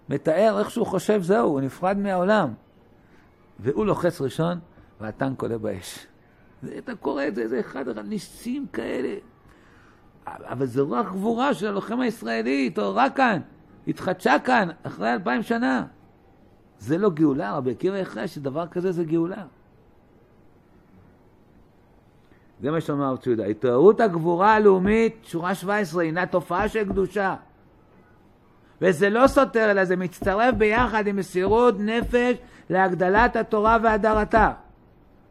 [0.09, 2.53] מתאר איך שהוא חושב, זהו, הוא נפרד מהעולם.
[3.59, 4.59] והוא לוחץ ראשון,
[5.01, 6.07] והטנק עולה באש.
[6.79, 9.15] אתה קורא את זה, זה אחד הניסים כאלה.
[10.27, 13.41] אבל זה רק גבורה של הלוחם הישראלי, התעוררה כאן,
[13.89, 15.87] התחדשה כאן, אחרי אלפיים שנה.
[16.79, 19.45] זה לא גאולה, רבי עקיבא הכריע שדבר כזה זה גאולה.
[22.63, 23.45] זה מה שאומר הרב ציודה.
[23.45, 27.35] התעוררות הגבורה הלאומית, שורה 17, הינה תופעה של קדושה.
[28.81, 32.37] וזה לא סותר, אלא זה מצטרף ביחד עם מסירות נפש
[32.71, 34.53] להגדלת התורה והדרתה.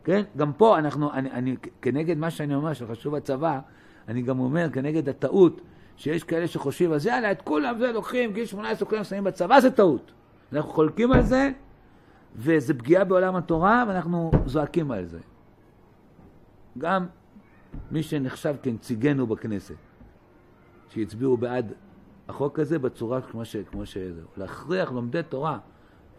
[0.04, 0.22] כן?
[0.38, 3.60] גם פה אנחנו, אני, אני, כנגד מה שאני אומר, שחשוב הצבא,
[4.08, 5.62] אני גם אומר, כנגד הטעות,
[5.98, 9.72] שיש כאלה שחושבים, אז יאללה, את כולם זה לוקחים, גיל 18 כולם שמים בצבא, זה
[9.72, 10.12] טעות.
[10.54, 11.52] אנחנו חולקים על זה,
[12.36, 15.20] וזה פגיעה בעולם התורה, ואנחנו זועקים על זה.
[16.78, 17.06] גם
[17.92, 19.76] מי שנחשב כנציגנו בכנסת,
[20.90, 21.74] שהצביעו בעד
[22.28, 24.22] החוק הזה בצורה כמו, ש, כמו שזה.
[24.38, 25.60] להכריח לומדי תורה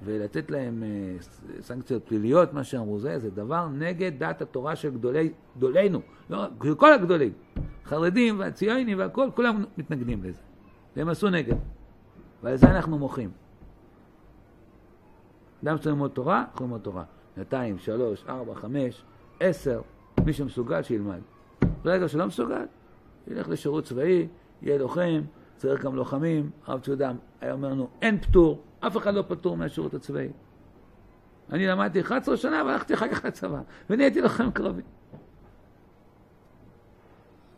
[0.05, 1.17] ולתת להם אה,
[1.61, 6.01] סנקציות פליליות, מה שאמרו זה, זה דבר נגד דת התורה של גדולי, גדולינו,
[6.31, 6.47] לא,
[6.77, 7.33] כל הגדולים,
[7.85, 10.41] חרדים והציונים והכל, כולם מתנגדים לזה.
[10.97, 11.57] והם עשו נגד.
[12.43, 13.31] ועל זה אנחנו מוחים.
[15.65, 17.05] אדם צריך ללמוד תורה, יכול ללמוד תורה.
[17.35, 19.05] שנתיים, שלוש, ארבע, חמש,
[19.41, 19.81] עשר,
[20.25, 21.21] מי שמסוגל שילמד.
[21.85, 22.67] ברגע שלא מסוגל,
[23.27, 24.29] ילך לשירות צבאי,
[24.63, 25.23] יהיה לוחם,
[25.57, 26.51] צריך גם לוחמים.
[26.67, 30.29] הרב צודה היה אומר לנו, אין פטור, אף אחד לא פטור מהשירות הצבאי.
[31.53, 33.61] אני למדתי 11 שנה והלכתי אחר כך לצבא,
[33.91, 34.83] ונהייתי לוחם קרבי.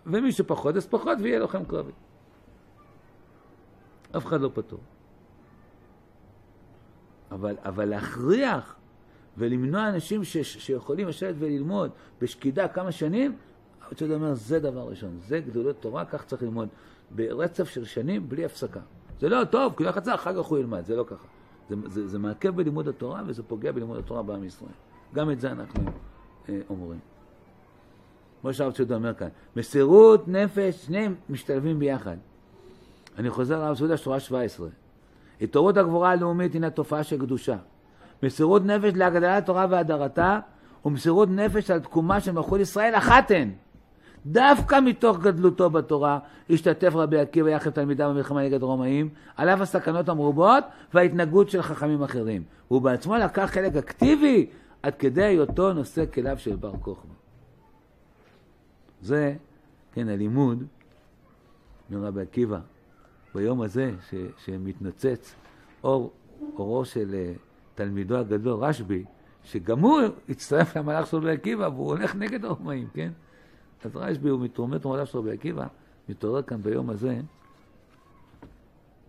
[0.07, 1.93] ומי שפחות אז פחות ויהיה לוחם קרבי.
[4.17, 4.81] אף אחד לא פטור.
[7.31, 8.77] אבל, אבל להכריח
[9.37, 13.37] ולמנוע אנשים ש, שיכולים לשבת וללמוד בשקידה כמה שנים,
[13.89, 16.69] הרצל אומר, זה דבר ראשון, זה גדולות תורה, כך צריך ללמוד,
[17.11, 18.81] ברצף של שנים בלי הפסקה.
[19.21, 21.27] זה לא טוב, כי לא חצה, אחר כך הוא ילמד, זה לא ככה.
[21.69, 24.71] זה, זה, זה מעכב בלימוד התורה וזה פוגע בלימוד התורה בעם ישראל.
[25.15, 25.85] גם את זה אנחנו
[26.49, 26.99] אה, אומרים.
[28.41, 32.17] כמו שהרב צודה אומר כאן, מסירות נפש, שניהם משתלבים ביחד.
[33.19, 34.69] אני חוזר לרב צודה, שורה 17.
[35.41, 37.57] התעוררות הגבורה הלאומית הינה תופעה של קדושה.
[38.23, 40.41] מסירות נפש להגדלת התורה והדרתה,
[40.85, 43.51] ומסירות נפש על תקומה של מלכות ישראל אחת הן.
[44.27, 46.19] דווקא מתוך גדלותו בתורה
[46.51, 50.65] השתתף רבי עקיבא יחד תלמידיו במלחמה נגד רומאים, על אף הסכנות המרובות
[50.95, 52.43] וההתנהגות של חכמים אחרים.
[52.69, 54.47] הוא בעצמו לקח חלק אקטיבי
[54.83, 57.15] עד כדי היותו נושא כליו של בר כוכבא.
[59.03, 59.35] זה,
[59.93, 60.65] כן, הלימוד
[61.91, 62.59] מרבי עקיבא,
[63.35, 64.15] ביום הזה ש,
[64.45, 65.35] שמתנוצץ
[65.85, 66.13] אור,
[66.59, 67.39] אורו של uh,
[67.75, 69.05] תלמידו הגדול, רשב"י,
[69.45, 73.11] שגם הוא הצטרף למהלך של רבי עקיבא והוא הולך נגד הרומאים, כן?
[73.85, 75.67] אז רשב"י הוא מתרומם המהלך של רבי עקיבא,
[76.09, 77.21] מתעורר כאן ביום הזה.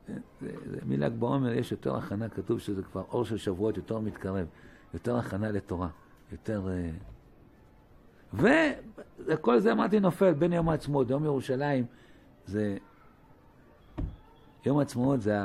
[0.08, 4.00] זה, זה, זה מל"ג בעומר יש יותר הכנה, כתוב שזה כבר אור של שבועות יותר
[4.00, 4.48] מתקרב,
[4.94, 5.88] יותר הכנה לתורה,
[6.32, 6.68] יותר...
[8.34, 8.38] Uh,
[9.26, 11.86] וכל זה אמרתי נופל בין יום העצמאות, יום ירושלים
[12.46, 12.78] זה...
[14.66, 15.42] יום העצמאות זה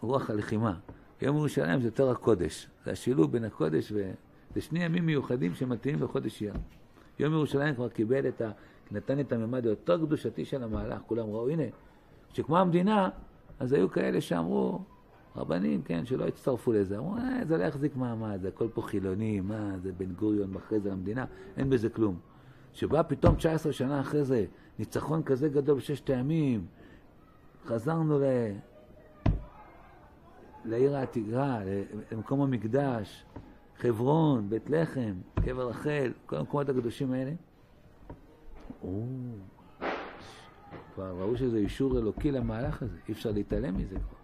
[0.00, 0.74] רוח הלחימה.
[1.22, 2.68] יום ירושלים זה יותר הקודש.
[2.84, 4.10] זה השילוב בין הקודש ו...
[4.54, 6.54] זה שני ימים מיוחדים שמתאימים לחודש אייר.
[7.20, 8.50] יום ירושלים כבר קיבל את ה...
[8.90, 11.00] נתן את הממד היותר קדושתי של המהלך.
[11.06, 11.62] כולם ראו, הנה,
[12.32, 13.08] שכמו המדינה,
[13.58, 14.80] אז היו כאלה שאמרו,
[15.36, 16.98] רבנים, כן, שלא הצטרפו לזה.
[16.98, 20.80] אמרו, אה, זה לא יחזיק מעמד, זה הכל פה חילוני, מה, זה בן גוריון ואחרי
[20.80, 21.24] זה המדינה,
[21.56, 22.18] אין בזה כלום.
[22.72, 24.44] שבא פתאום 19 שנה אחרי זה,
[24.78, 26.66] ניצחון כזה גדול בששת הימים,
[27.66, 28.24] חזרנו ל...
[30.64, 31.60] לעיר העתירה,
[32.12, 33.24] למקום המקדש,
[33.80, 35.14] חברון, בית לחם,
[35.44, 37.32] קבר רחל, כל המקומות הקדושים האלה.
[38.82, 39.02] או,
[40.94, 44.18] כבר ראו שזה אישור אלוקי למהלך הזה, אי אפשר להתעלם מזה כבר.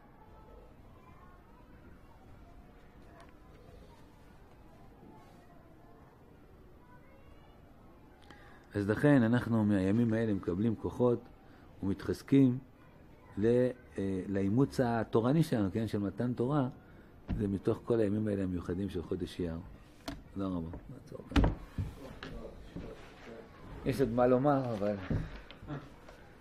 [8.74, 11.20] אז לכן אנחנו מהימים האלה מקבלים כוחות
[11.82, 12.58] ומתחזקים
[13.44, 13.70] אה,
[14.28, 16.68] לאימוץ התורני שלנו, כן, של מתן תורה,
[17.38, 19.56] זה מתוך כל הימים האלה המיוחדים של חודש אייר.
[20.34, 20.68] תודה רבה.
[23.86, 24.94] יש עוד מה לומר, אבל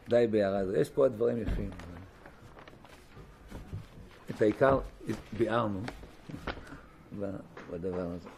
[0.09, 0.75] די בהערה הזו.
[0.75, 1.69] יש פה עוד דברים יפים.
[4.29, 4.79] את העיקר
[5.37, 5.81] ביארנו
[7.71, 8.29] בדבר הזה.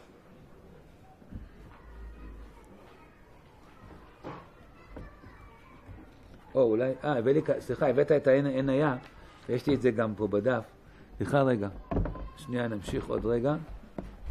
[6.56, 8.95] או אולי, אה, הבאתי, סליחה, הבאת את העין היה,
[9.50, 10.64] ויש לי את זה גם פה בדף.
[11.18, 11.70] סליחה רגע,
[12.38, 13.56] שנייה נמשיך עוד רגע.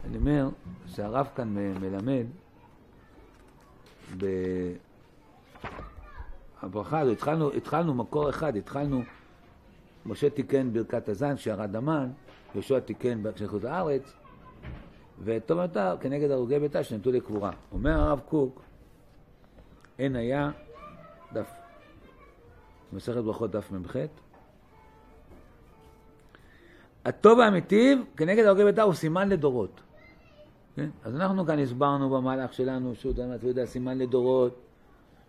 [0.05, 0.49] אני אומר
[0.87, 2.27] שהרב כאן מלמד
[6.63, 9.03] בברכה הזו, התחלנו, התחלנו מקור אחד, התחלנו,
[10.07, 12.11] משה תיקן ברכת הזן שירד המן,
[12.55, 14.13] יהושע תיקן כשנכות הארץ,
[15.25, 17.51] ותום יותר כנגד הרוגי ביתה שנתו לקבורה.
[17.73, 18.63] אומר הרב קוק,
[19.99, 20.51] אין היה,
[21.33, 21.51] דף
[22.93, 23.97] מסכת ברכות דף מ"ח.
[27.07, 29.81] הטוב האמיתי כנגד הרגי בית"ר הוא סימן לדורות.
[30.77, 30.89] כן?
[31.05, 34.61] אז אנחנו כאן הסברנו במהלך שלנו, שהוא יודע, סימן לדורות,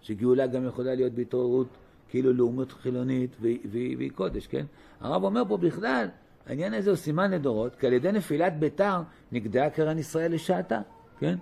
[0.02, 1.68] שגאולה גם יכולה להיות בהתעוררות
[2.10, 4.66] כאילו לאומות חילונית והיא, והיא קודש, כן?
[5.02, 6.08] הרב אומר פה בכלל,
[6.48, 9.02] העניין הזה הוא סימן לדורות, כי על ידי נפילת ביתר
[9.32, 10.82] נגדעה קרן ישראל לשעתה,
[11.20, 11.36] כן?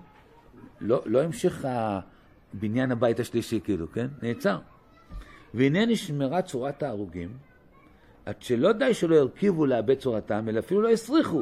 [0.82, 1.68] לא, לא המשיך
[2.54, 4.08] בניין הבית השלישי כאילו, כן?
[4.22, 4.60] נעצר.
[5.54, 7.30] והנה נשמרה צורת ההרוגים,
[8.26, 11.42] עד שלא די שלא הרכיבו לאבד צורתם, אלא אפילו לא הסריחו.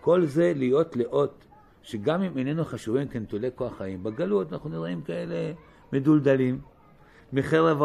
[0.00, 1.44] כל זה להיות לאות,
[1.82, 5.52] שגם אם איננו חשובים כנטולי כוח חיים, בגלות אנחנו נראים כאלה
[5.92, 6.60] מדולדלים,
[7.32, 7.82] מחרב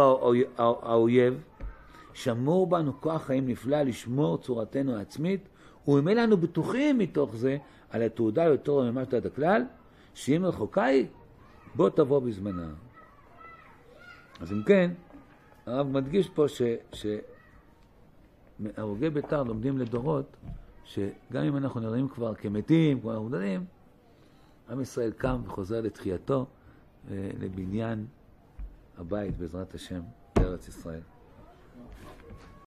[0.58, 1.44] האויב,
[2.14, 5.48] שמור בנו כוח חיים נפלא לשמור צורתנו העצמית,
[5.88, 7.58] וממילא אנו בטוחים מתוך זה
[7.90, 9.64] על התעודה יותר ממה שתת הכלל,
[10.14, 11.06] שאם רחוקה היא,
[11.76, 12.70] בוא תבוא בזמנה.
[14.40, 14.92] אז אם כן,
[15.66, 16.46] הרב מדגיש פה
[18.60, 20.38] שהרוגי בית"ר לומדים לדורות,
[20.86, 23.66] שגם אם אנחנו נראים כבר כמתים, כמו אנחנו מדברים,
[24.70, 26.46] עם ישראל קם וחוזר לתחייתו,
[27.12, 28.06] אה, לבניין
[28.98, 30.02] הבית בעזרת השם
[30.36, 31.13] בארץ ישראל.